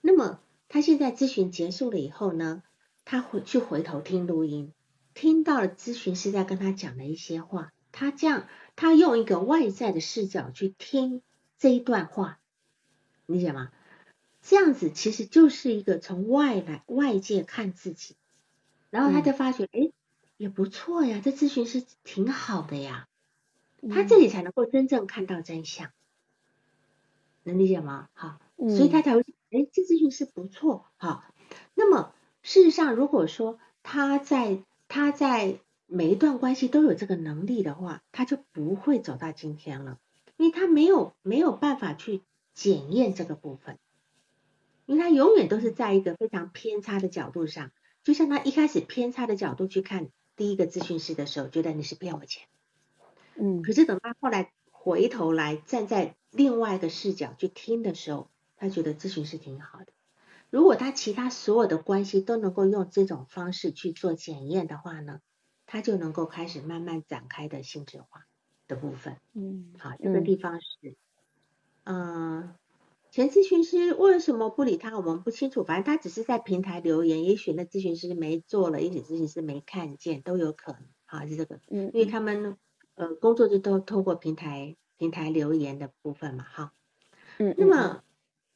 [0.00, 2.62] 那么他现在咨询结束了以后呢，
[3.04, 4.72] 他回去回头听录音，
[5.20, 11.20] 听到了咨询师在跟他讲的一些话，他这样，他用一个外在的视角去听
[11.58, 12.38] 这一段话，
[13.26, 13.70] 理解吗？
[14.40, 18.16] 这样子其实就是一个从外来外界看自己，
[18.88, 19.92] 然后他就发觉，哎，
[20.38, 23.06] 也不错呀，这咨询师挺好的呀，
[23.90, 25.90] 他自己才能够真正看到真相，
[27.42, 28.08] 能理解吗？
[28.14, 31.22] 好，所以他才会，哎，这咨询师不错，好。
[31.74, 40.00] 那么事实上，如果说他在他在每一段关系都有这个能力的话，他就不会走到今天了，
[40.36, 42.22] 因为他没有没有办法去
[42.54, 43.78] 检验这个部分。
[44.86, 47.70] 因为他永远都是在一个非常偏差的角度上，
[48.02, 52.48] 就像他一开始偏差的角度去看第一个咨询师的时候，觉得你是骗我钱，
[53.36, 59.86] 嗯，可是等他后来回头来站在另外一个视角去听的时候，他觉得咨询师挺好的。
[60.50, 65.20] 如果他其他所有的关系都能够用这种方式去做检验的话呢，
[65.66, 68.26] 他就能够开始慢慢展开的性质化
[68.68, 69.16] 的部分。
[69.32, 70.96] 嗯，好，这个地方是，
[71.84, 72.54] 嗯。
[73.12, 74.96] 前咨询师为什么不理他？
[74.96, 80.82] 我们不清楚，反正他只是在平台留言，也许那咨询师没做了，也许咨询师没看见，都有可能。
[81.06, 82.56] 好，是这个，嗯，因为他们
[82.94, 86.72] 呃工作就都通过平台平台留言的部分嘛，哈，
[87.38, 88.04] 嗯，那么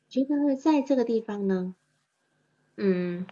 [0.09, 1.75] 觉得在这个地方呢，
[2.79, 3.27] 嗯，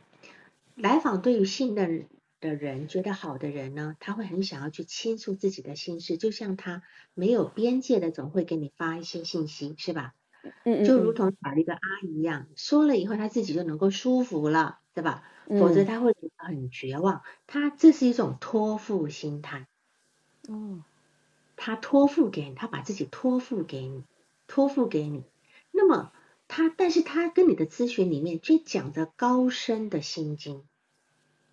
[0.76, 2.08] 来访对于信任
[2.40, 6.82] 的人，觉得好的人呢，他会很想要去倾诉自己的心事，就像他
[7.14, 10.14] 没有边界的，总会给你发一些信息，是吧？
[10.64, 15.24] 嗯嗯，就如同找一个阿姨一样，说了以后他自己就能够舒服了，对吧？
[15.58, 17.22] 否则他会觉得很绝望。
[17.46, 19.66] 他这是一种托付心态。
[20.48, 20.84] 哦。
[21.56, 24.04] 他托付给你，他把自己托付给你，
[24.46, 25.24] 托付给你。
[25.70, 26.12] 那么
[26.54, 30.62] 他，但是他跟你的咨询里面却讲着高深的心经，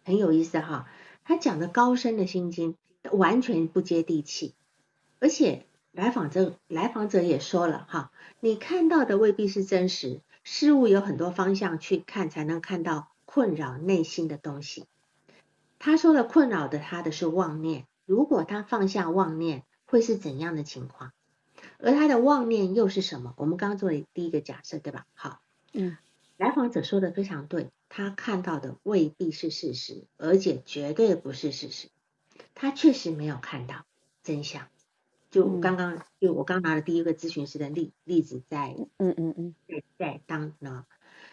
[0.03, 0.89] 很有意思哈。
[1.23, 2.75] 他讲的高深的心经
[3.09, 4.55] 完全不接地气，
[5.19, 14.83] 而且来访者来访者也说了哈，你看到的未必是真实，事物有很多方向去看才能看到困扰内心的东西。
[15.79, 19.63] 他说了，困扰的他的是妄念，如果他放下妄念。
[19.91, 21.13] 会是怎样的情况？
[21.81, 23.33] 而他的妄念又是什么？
[23.37, 25.07] 我们刚刚做了第一个假设，对吧？
[25.13, 25.97] 好，嗯，
[26.37, 31.87] 来访者说的非常对，他看到的未必是事实，而且绝对不是事实。
[32.53, 33.85] 他确实没有看到
[34.23, 34.67] 真相。
[35.31, 40.85] 就刚刚，就我刚拿的第一个咨询师的例例子，在，嗯嗯嗯，在在当呢。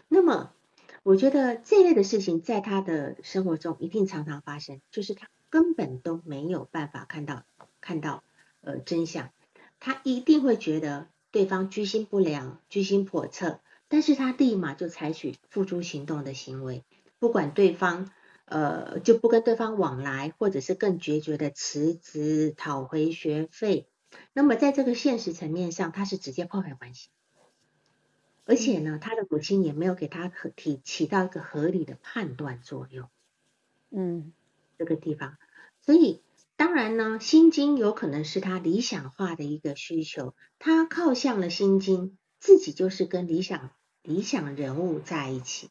[0.07, 0.53] 那么，
[1.03, 7.43] 我觉得这类的事情在他的生活中一定常常发生，就是他根本都没有办法看到
[7.81, 8.23] 看到。
[8.63, 9.31] 呃，真相，
[9.79, 16.85] 他一定会觉得对方居心不良、居心叵测，但是他立马就采取付诸行动的行为，
[17.19, 18.11] 不管对方
[18.47, 23.87] 呃就不跟对方往来，或者是更决绝的辞职、讨回学费。
[24.33, 27.11] 那么在这个现实层面上，他是直接破坏关系，
[28.45, 33.09] 而且呢，他的母亲也没有给他合提起到一个合理的判断作用。
[33.91, 34.33] 嗯，
[34.79, 35.37] 这个地方，
[35.81, 36.23] 所以。
[36.57, 45.69] 当然呢，心经有可能是他理想化的一个需求，他靠向了心经，自己就是跟理想理想人物在一起，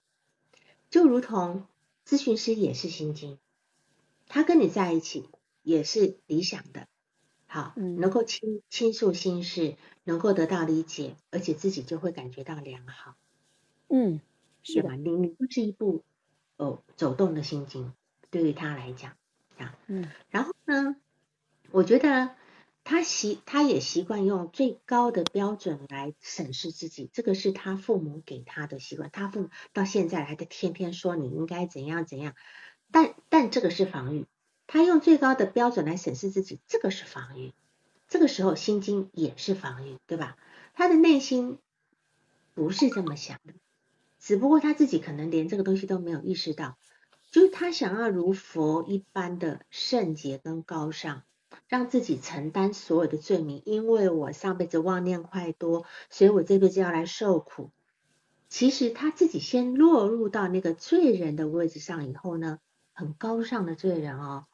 [0.91, 1.65] 就如同
[2.05, 3.39] 咨询师也是心经，
[4.27, 5.27] 他跟你在一起
[5.63, 6.87] 也是理想的，
[7.47, 13.15] 好，能够倾倾诉心事，能够得到理解，而且自己就会感觉到良好，
[13.87, 14.21] 嗯，
[14.61, 14.93] 是吧？
[14.93, 16.03] 你你就是一部
[16.57, 17.91] 哦走动的心经，
[18.29, 19.17] 对于他来讲。
[19.57, 20.95] 啊，嗯，然后呢，
[21.71, 22.35] 我觉得
[22.83, 32.35] 他习他也习惯用最高的标准来审视自己，这个是他父母给他的习惯，他父母到现在还在天天说你应该怎样怎样，
[32.91, 34.25] 但但这个是防御，
[34.67, 37.53] 他用最高的标准来审视自己，这个是防御，
[38.07, 40.37] 这个时候心经也是防御，对吧？
[40.73, 41.59] 他的内心
[42.53, 43.53] 不是这么想的，
[44.19, 46.77] 只不过他自己可能连这个东西都没有意识到。
[47.35, 51.23] 就是他想要如佛一般的圣洁跟高尚，
[51.67, 57.71] 让自己承担所有的罪名，因为我上辈子妄念太多，所以我这辈子要来受苦。
[58.47, 62.59] 其实他自己先落入到那个罪人的位置上以后呢，
[62.93, 64.45] 很高尚的罪人哦，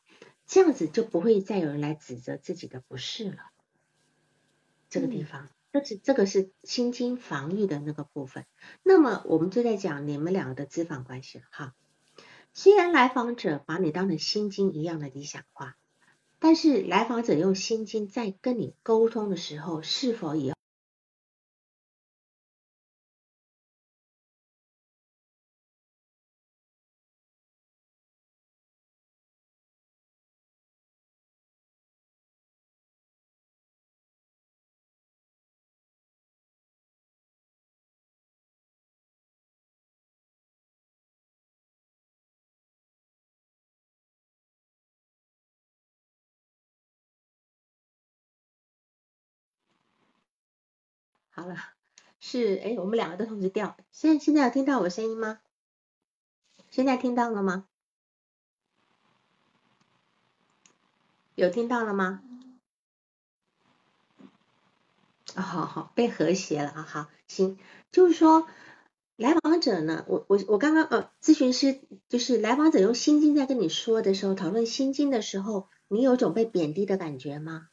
[0.48, 3.52] 这样子就不会再有人来指责自己的不是了。
[4.90, 8.48] 这个地方，这是这个是心经防御的那个部分。
[8.82, 11.76] 那么我们就在讲你们两个的脂肪关系了哈。
[12.54, 15.78] 虽然来访者把你当成心经一样的理想化，
[16.38, 20.54] 但是来访者用心经在跟你沟通的时候，是否也
[51.42, 51.56] 好了，
[52.22, 53.76] 是哎，我们两个都同时掉。
[53.92, 55.40] 现现在有听到我声音吗？
[56.70, 57.66] 现在听到了吗？
[61.34, 62.22] 有听到了吗？
[65.34, 67.58] 啊，好好被和谐了啊，好，行，
[67.92, 68.48] 就是说
[69.16, 77.68] 来访者呢，我我我刚刚呃，咨询师就是来访者用心经在跟你说的时候，讨论心经的时候，你有种被贬低的感觉吗？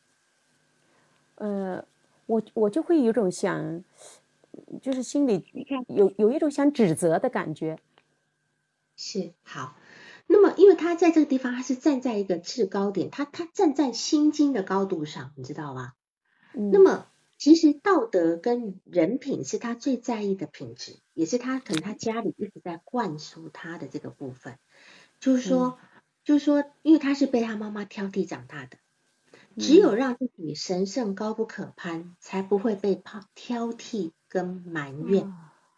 [1.35, 1.87] 呃。
[2.29, 3.83] 我我就会有种想，
[4.83, 5.45] 就是心里
[5.89, 7.79] 有有一种想指责的感觉。
[8.97, 9.76] 是好，
[10.26, 15.95] 那么因为他在这个地方，他是站在一个制高点，他他站在心经的高度上，你知道吗？
[16.53, 17.07] 那么
[17.39, 24.59] 其实道德跟人品是他最在意的品质，也是他可能他家里一直在灌输他的这个部分，
[25.18, 25.79] 就是说，
[26.24, 28.76] 就是说，因为他是被他妈妈挑剔长大的。
[29.59, 35.32] 只有让自己神圣高不可攀，才不会被抛挑剔跟埋怨。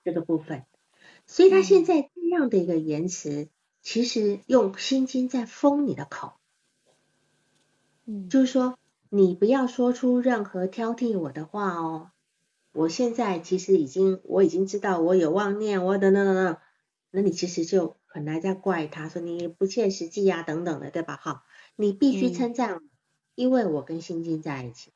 [0.05, 0.65] 这个部分。
[1.27, 3.49] 所以他现在这样的一个言辞，
[3.83, 6.33] 其实用心经在封你的口，
[8.05, 8.79] 嗯，就是说
[9.09, 12.11] 你不要说出任何挑剔我的话哦。
[12.73, 16.57] 我现在其实已经我已经知道我有妄念，我等等等等，
[17.11, 21.17] 那你其实就很难再怪他说你不切实际呀等等的，对吧？
[21.17, 21.45] 哈，
[21.77, 22.81] 你必须称赞，
[23.35, 24.91] 因为我跟心经在一起，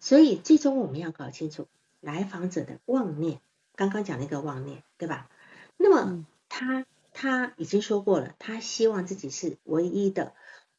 [0.00, 1.66] 所以最终我们要搞清楚
[2.00, 3.40] 来访者的妄念。
[3.76, 5.28] 刚刚讲那个妄念，对吧？
[5.76, 10.32] 那么他他已经说过了，他希望自己是唯一的、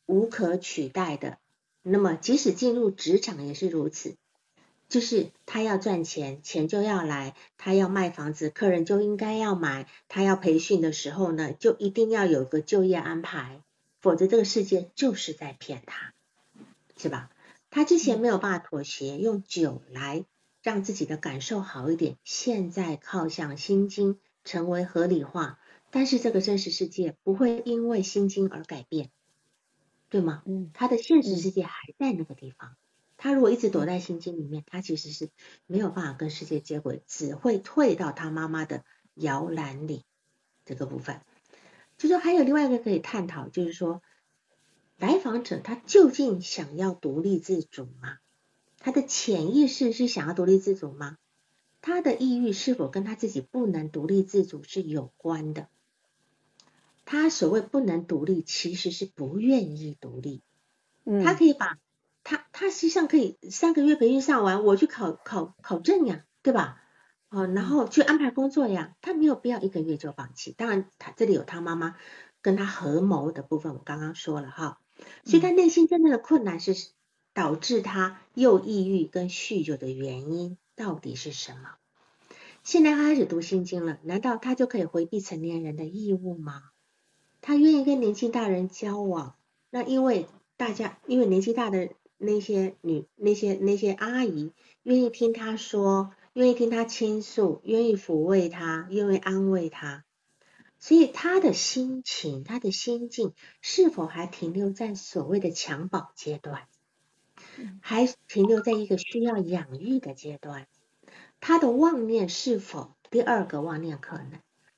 [0.06, 1.38] 无可取代的。
[1.82, 4.16] 那么即使进入职场也是如此，
[4.90, 13.62] 就是他要赚钱，钱就要来；他要卖房子，客人就应该要买；他要培训的时候呢，就一定要有个就业安排，
[14.02, 16.15] 否则这个世界就是在骗他，
[17.06, 17.30] 是吧？
[17.70, 20.26] 他之前没有办法妥协，用酒来。
[20.64, 25.60] 让自己的感受好一点，现在靠向心经成为合理化，
[25.92, 29.12] 但是这个真实世界不会因为心经而改变，
[30.10, 30.42] 对吗？
[30.48, 32.76] 嗯，他的现实世界还在那个地方，
[33.16, 35.30] 他如果一直躲在心经里面，他其实是
[35.68, 38.84] 没有办法跟世界接轨，只会退到他妈妈的
[39.14, 40.04] 摇篮里。
[40.66, 41.22] 这个部分，
[42.00, 44.02] 就说还有另外一个可以探讨，就是说
[45.06, 48.18] 来访者他究竟想要独立自主吗？
[48.80, 51.18] 他的潜意识是想要独立自主吗？
[51.80, 55.68] 他的抑郁是否跟他自己不能独立自主是有关的？
[57.06, 60.42] 他所谓不能独立，其实是不愿意独立。
[61.04, 61.78] 嗯，他可以把
[62.24, 66.82] 他他实际上可以三个月培训上完，我去考考考证呀，对吧？
[67.30, 70.52] 哦，然后去安排工作呀，他没有必要一个月就放弃。
[70.58, 71.96] 当然，他这里有他妈妈
[72.42, 74.80] 跟他合谋的部分，我刚刚说了哈，
[75.24, 76.76] 所以他内心真正的困难是。
[77.38, 81.72] 导致他又抑郁跟酗酒的原因到底是什么？
[82.64, 86.64] 现在他开始读心经了，难道他就可以回避成年人的义务吗？
[87.42, 89.36] 他愿意跟年纪大人交往，
[89.70, 100.06] 那因为大家因为年纪大的那些女那些那些阿姨愿意听他说，愿意听他倾诉，愿意抚慰他，愿意安慰他，
[100.86, 106.68] 所以他的心情他的心境是否还停留在所谓的襁褓阶段？
[107.82, 110.68] 还停留在一个需要养育的阶段，
[111.40, 114.34] 他的妄念是否第二个妄念可能？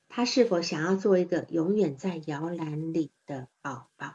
[0.08, 4.14] 他是否想要做一个永远在摇篮里的宝宝？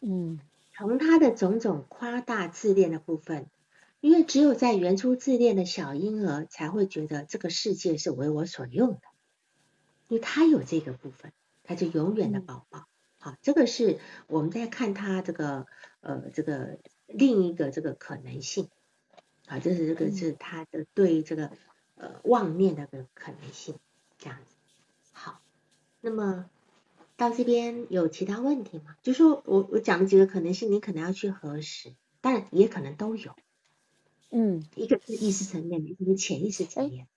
[0.00, 0.40] 嗯，
[0.74, 3.50] 从他的种种夸大自恋的部分，
[4.00, 9.00] 因为只有在原初自恋的小婴儿才会觉得这个世界是为我所用的，
[10.08, 11.32] 因为他有这个部分，
[11.62, 12.86] 他就永远的宝宝。
[13.18, 15.66] 好，这个是我们在看他这个
[16.00, 16.78] 呃这个。
[17.10, 18.68] 另一个这个可能性
[19.46, 21.50] 啊，这是这个是他的对这个
[21.94, 23.76] 呃妄念的个可能性，
[24.18, 24.54] 这样子。
[25.12, 25.40] 好，
[26.02, 26.50] 那么
[27.16, 28.94] 到这边有其他问题吗？
[29.02, 33.34] 就说我我讲的几个可能性，你可能要去核实，但也可能都有。
[34.28, 37.08] 嗯，一个是意识层面的，一个是潜意识层面。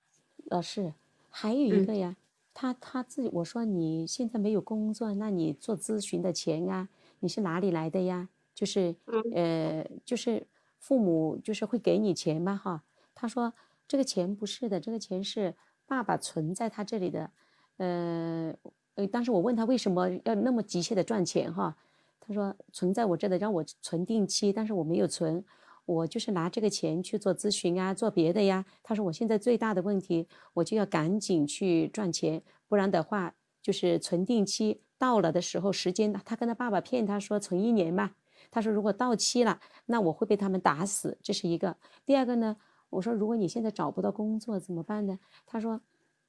[0.45, 0.93] 老师，
[1.29, 2.15] 还有一个呀，
[2.53, 6.89] 他他自己我说你现在没有工作，那你做咨询的钱啊，
[7.19, 8.29] 你是哪里来的呀？
[8.53, 8.95] 就是，
[9.29, 10.45] 呃，就是
[10.79, 12.83] 父母就是会给你钱吗，哈。
[13.15, 13.53] 他说
[13.87, 15.55] 这个钱不是的，这个钱是
[15.87, 17.31] 爸爸存在他这里的，
[17.77, 18.53] 呃，
[18.95, 21.75] 呃，当时我问他为什么要那么急切的赚钱，哈，
[22.19, 25.43] 他说存在我这的，让我存定期，但是我没有存，
[25.85, 28.65] 我就是拿这个钱去做咨询啊，做别的呀。
[28.83, 38.11] 他说我现在最大的问题，我就要赶紧去赚钱，不然的话，就是存定期到了的时候，时间他跟他爸爸骗他说存一年嘛。
[38.49, 41.77] 他说：“如果到期了，那我会被他们打死。”这是一个。
[42.05, 42.57] 第二个呢，
[42.89, 45.79] 我说：“如果你现在找不到工作怎么办呢？”他说：“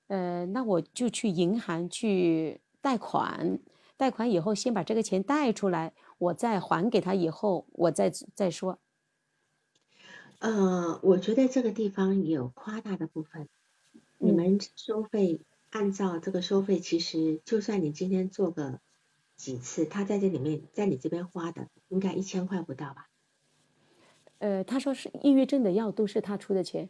[0.07, 3.59] 呃，那我就去银行去贷款，
[3.97, 8.79] 贷款以后先把这个钱贷出来，我再还给他，以后我再再说。”
[10.43, 13.48] 呃，我觉得这个地方有夸大的部分。
[14.19, 15.40] 你们收费
[15.70, 18.81] 按照这个收费，其实就算你今天做个。
[19.35, 23.09] 几次，他在这里面，在你这边花的应该一千块不到吧？
[24.39, 26.89] 呃，他说是抑郁症的药都是他出的钱。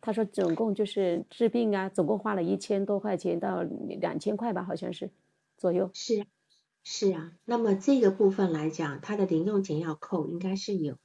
[0.00, 5.10] 他说总共就是治病啊，总共花了一千多块钱到两千块吧，好像是
[5.56, 5.90] 左右。
[5.94, 6.26] 是
[6.82, 10.96] 是啊，那么这个部分来讲，他的零用钱要扣，应该是有，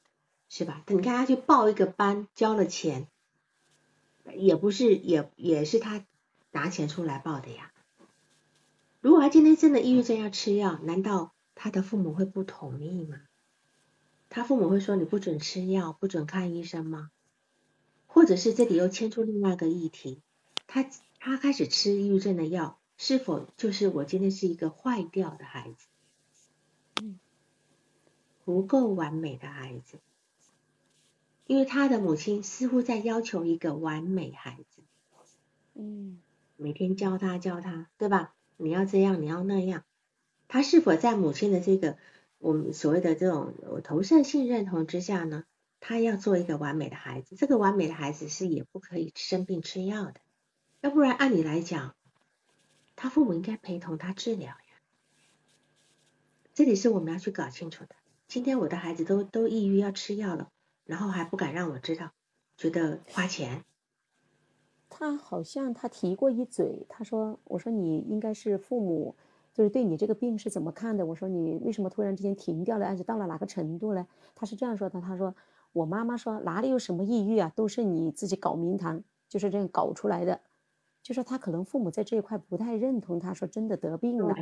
[0.55, 0.83] 是吧？
[0.85, 3.07] 你看他去报一个班，交了钱，
[4.35, 6.05] 也不是也也是他
[6.51, 7.71] 拿钱出来报的呀。
[9.01, 13.21] 如果他今天真的抑郁症要吃药，难道他的父母会不同意吗？
[14.29, 17.09] 他父母会说你不准吃药，不准看医生吗？
[18.05, 20.21] 或者是这里又牵出另外一个议题，
[20.67, 25.87] 他他开始吃抑郁症的药，是否就是我今天是一个坏掉的孩子？
[27.01, 27.19] 嗯，
[28.45, 29.97] 不够完美的孩子，
[31.45, 34.81] 因为他的母亲似乎在要求一个完美孩子。
[35.73, 36.19] 嗯，
[36.55, 38.33] 每天教他教他，对吧？
[38.57, 39.83] 你要这样，你要那样。
[40.47, 41.97] 他是否在母亲的这个
[42.37, 43.53] 我们所谓的这种
[43.83, 45.43] 投射性认同之下呢？
[45.79, 50.21] 他要做一个完美的孩子，这个完美的孩子是也不可以生病吃药的，
[50.79, 51.93] 要不然按理来讲，
[52.95, 54.57] 他父母应该陪同他治疗呀。
[56.53, 57.95] 这里是我们要去搞清楚的。
[58.29, 60.49] 今天我的孩子都都抑郁要吃药了，
[60.85, 62.11] 然后还不敢让我知道，
[62.57, 63.63] 觉得花钱。
[64.89, 69.15] 他好像他提过一嘴，他说：“我说你应该是父母，
[69.53, 71.05] 就是对你这个病是怎么看的？
[71.05, 72.85] 我说你为什么突然之间停掉了？
[72.85, 75.35] 而且到了哪个程度呢？”他是这样说的，他说。
[75.73, 80.39] 我妈妈说哪里有什么抑郁啊，都是你自己搞名堂，就是这样搞出来的。
[81.01, 84.35] 就说他可能父母在这一块不太认同，他说真的得病了，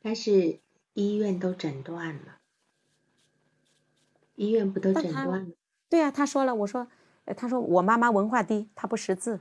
[0.00, 0.58] 但是
[0.94, 2.40] 医院都诊断了，
[4.36, 5.54] 医院不都诊断了？
[5.88, 6.88] 对啊，他说了，我说，
[7.36, 9.40] 他说我妈妈文化低，她不识字，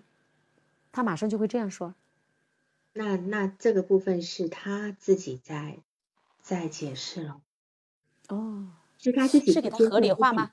[0.92, 1.96] 他马上就会这样说。
[2.94, 5.84] 那那这个部分是他自己在
[6.42, 7.42] 在解释了。
[8.30, 8.68] 哦，
[8.98, 10.52] 是他自己是给他合理化吗？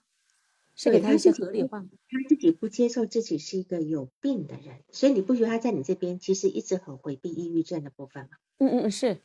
[0.74, 8.31] 是给他一些合理化，他自己不接受自己是一个有病的人，所以你不觉得他在你这边其实一直很回避抑郁症的部分吗？
[8.59, 9.20] 嗯嗯嗯，是，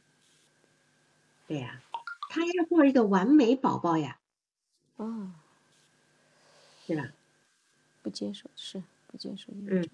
[1.47, 1.81] 对呀，
[2.29, 4.19] 他要做一个完美宝宝呀，
[4.97, 5.31] 哦，
[6.85, 7.11] 对吧？
[8.03, 9.89] 不接受是不接受，嗯，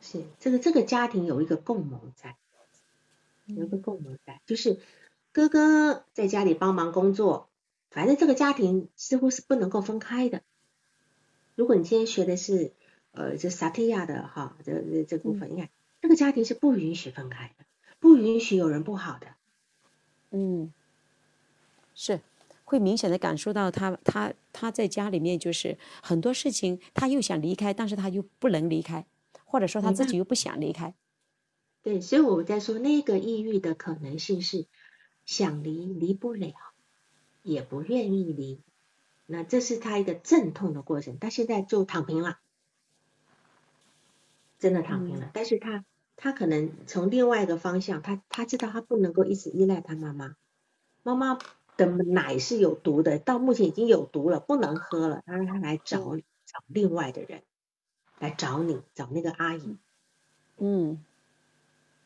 [0.00, 2.36] 是这个这个家庭有一个共谋在，
[3.46, 4.80] 有一个共谋在，就是
[5.32, 7.48] 哥哥在家里帮忙工作。
[7.90, 10.42] 反正这个家庭似乎是不能够分开的。
[11.54, 12.72] 如果你今天学的是
[13.12, 15.68] 呃这萨提亚的哈这这这部分，你看
[16.00, 17.64] 这个家庭是不允许分开的，
[18.00, 19.28] 不允许有人不好的。
[20.30, 20.72] 嗯，
[21.94, 22.20] 是
[22.64, 29.06] 会明显的感受到他他他在家里面就是很多事情他又想离开，但是他又不能离开，
[29.44, 30.94] 或者说他自己又不想离开。
[31.82, 34.66] 对，所以我们在说那个抑郁的可能性是
[35.24, 36.52] 想离离不了。
[37.46, 38.62] 也不愿意离，
[39.26, 41.18] 那这是他一个阵痛的过程。
[41.18, 42.38] 他现在就躺平了，
[44.58, 45.30] 真的躺平了。
[45.34, 45.84] 但是他
[46.16, 50.36] 他可能从另外一个方向，他他知道他不能够一直依赖他妈妈，
[51.02, 51.38] 妈妈
[51.76, 55.22] 的奶是有毒的，到目前已经有毒了，不能喝了。
[55.26, 57.42] 他让他来找你找另外的人，
[58.18, 59.76] 来找你，找那个阿姨。
[60.56, 61.04] 嗯，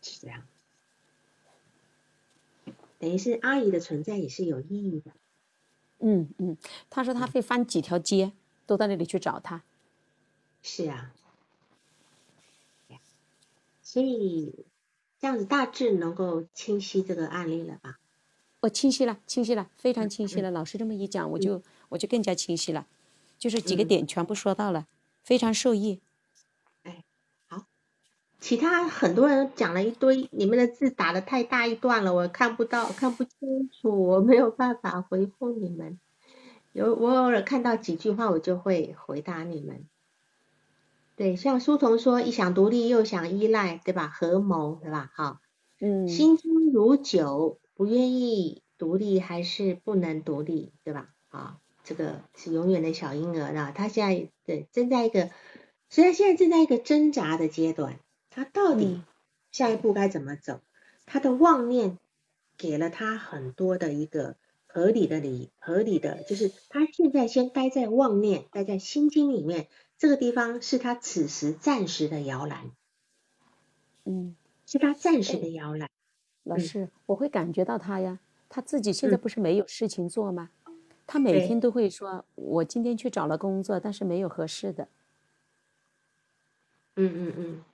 [0.00, 0.42] 是这样，
[2.98, 5.12] 等于是阿姨的存在也是有意义的。
[5.98, 6.56] 嗯嗯，
[6.88, 8.32] 他说他会翻几条街，
[8.66, 9.62] 都到那里去找他。
[10.62, 11.12] 是啊，
[13.82, 14.66] 所以
[15.18, 17.98] 这样子大致能够清晰这个案例了吧？
[18.68, 20.50] 我清晰了，清晰了，非常清晰了。
[20.50, 22.86] 老师这么一讲，我就我就更加清晰了，
[23.38, 24.86] 就是几个点全部说到了，
[25.24, 26.00] 非常受益。
[26.82, 27.02] 哎，
[27.48, 27.64] 好
[28.38, 35.98] 其他很多人讲了一堆，你们的字打的太大一段了，我看不到，看不清楚，我没有办法回复你们。
[36.72, 39.86] 有我偶尔看到几句话，我就会回答你们。
[41.16, 44.08] 对，像书童说，一想独立又想依赖，对吧？
[44.08, 45.10] 合谋，对吧？
[45.14, 45.40] 好，
[45.80, 51.14] 嗯，心中如酒，不愿意独立还是不能独立，对吧？
[51.28, 55.30] 啊，这个是永远的小婴儿呢，他现在对正在一个，
[55.88, 58.00] 虽然现在正在一个挣扎的阶段。
[58.30, 59.00] 他到底
[59.52, 60.60] 下一步该怎么走？
[61.06, 61.98] 他的妄念
[62.56, 64.36] 给了他很多的一个
[64.66, 69.68] 合理的理，合理的就是他现在先待在妄念，待在心经里面，
[69.98, 72.72] 这个地方是他此时暂时的摇篮，
[74.05, 74.34] 嗯，
[74.66, 75.88] 是他暂时的摇篮。
[76.48, 80.50] 老师，我会感觉到他呀，他自己现在不是没有事情做吗？
[81.06, 84.88] 他每天都会说，我今天去找了工作，但是没有合适的。
[86.96, 87.64] 嗯嗯嗯。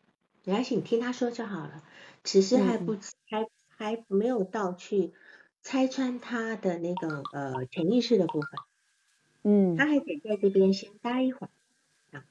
[0.44, 1.82] 没关系，你听他说就好了。
[2.24, 2.92] 此时还不
[3.26, 5.14] 还还没有到去
[5.62, 8.60] 拆穿他的那个呃潜意识的部分。
[9.44, 9.76] 嗯。
[9.76, 11.50] 他还得在这边先待一会儿。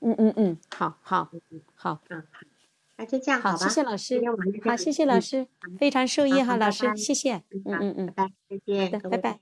[0.02, 1.34] 嗯嗯嗯，好好
[1.76, 2.04] 好。
[2.10, 2.53] 嗯好，
[2.98, 3.58] 那就这样好吧。
[3.58, 4.22] 谢谢老师。
[4.64, 5.48] 好，谢谢老师，
[5.80, 7.44] 非常受益哈，老师，谢谢。
[7.66, 9.02] 嗯嗯嗯，拜拜，再见。
[9.10, 9.40] 拜拜。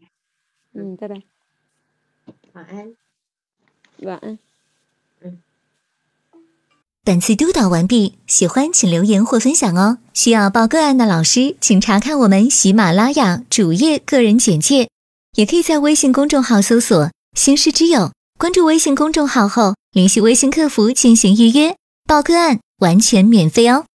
[0.73, 1.21] 嗯，拜拜。
[2.53, 2.95] 晚安。
[3.99, 4.39] 晚安。
[7.03, 9.97] 本次督导完毕，喜欢请留言或分享哦。
[10.13, 14.87] 需要报个案的老师，请查看我们喜马拉雅主页个人简介，
[15.33, 21.75] 也可以在微信公众号搜索“星师之友”，关注微信公众号后联系微信客服进行预约。
[22.05, 23.90] 报个案完全免费哦。